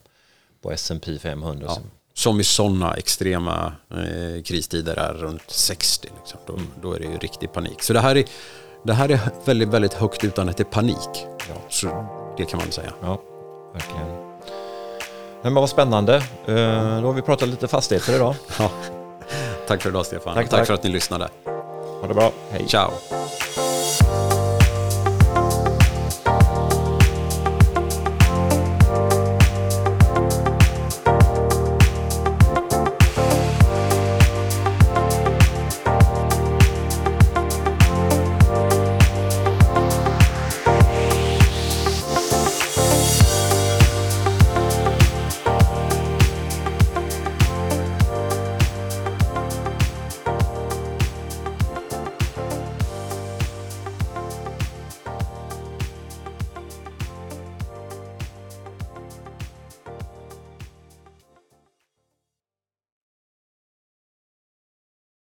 på 0.61 0.71
S&P 0.71 1.19
500. 1.19 1.65
Ja 1.69 1.81
som 2.17 2.39
i 2.39 2.43
sådana 2.43 2.93
extrema 2.93 3.73
eh, 3.91 4.43
kristider 4.43 4.95
är 4.95 5.13
runt 5.13 5.43
60. 5.47 6.09
Liksom. 6.17 6.39
Då, 6.47 6.53
mm. 6.53 6.67
då, 6.81 6.93
är 6.93 6.99
det 6.99 7.05
ju 7.05 7.17
riktig 7.17 7.53
panik. 7.53 7.83
Så 7.83 7.93
det 7.93 7.99
här 7.99 8.17
är, 8.17 8.25
det 8.83 8.93
här 8.93 9.11
är 9.11 9.19
väldigt, 9.45 9.69
väldigt 9.69 9.93
högt 9.93 10.23
utan 10.23 10.49
att 10.49 10.57
det 10.57 10.63
är 10.63 10.65
panik. 10.65 11.25
Ja. 11.49 11.55
Så 11.69 11.87
det 12.37 12.45
kan 12.45 12.59
man 12.59 12.71
säga. 12.71 12.93
Ja, 13.01 13.21
verkligen. 13.73 14.07
Men 15.41 15.53
vad 15.53 15.69
spännande. 15.69 16.15
Eh, 16.45 17.01
då 17.01 17.07
har 17.07 17.13
vi 17.13 17.21
pratat 17.21 17.49
lite 17.49 17.67
fastigheter 17.67 18.15
idag. 18.15 18.35
Ja. 18.59 18.71
Tack 19.67 19.81
för 19.81 19.89
idag 19.89 20.05
Stefan. 20.05 20.33
Tack, 20.33 20.49
tack. 20.49 20.59
tack 20.59 20.67
för 20.67 20.73
att 20.73 20.83
ni 20.83 20.89
lyssnade. 20.89 21.29
Ha 22.01 22.07
det 22.07 22.13
bra. 22.13 22.31
Hej. 22.51 22.65
Ciao. 22.67 22.91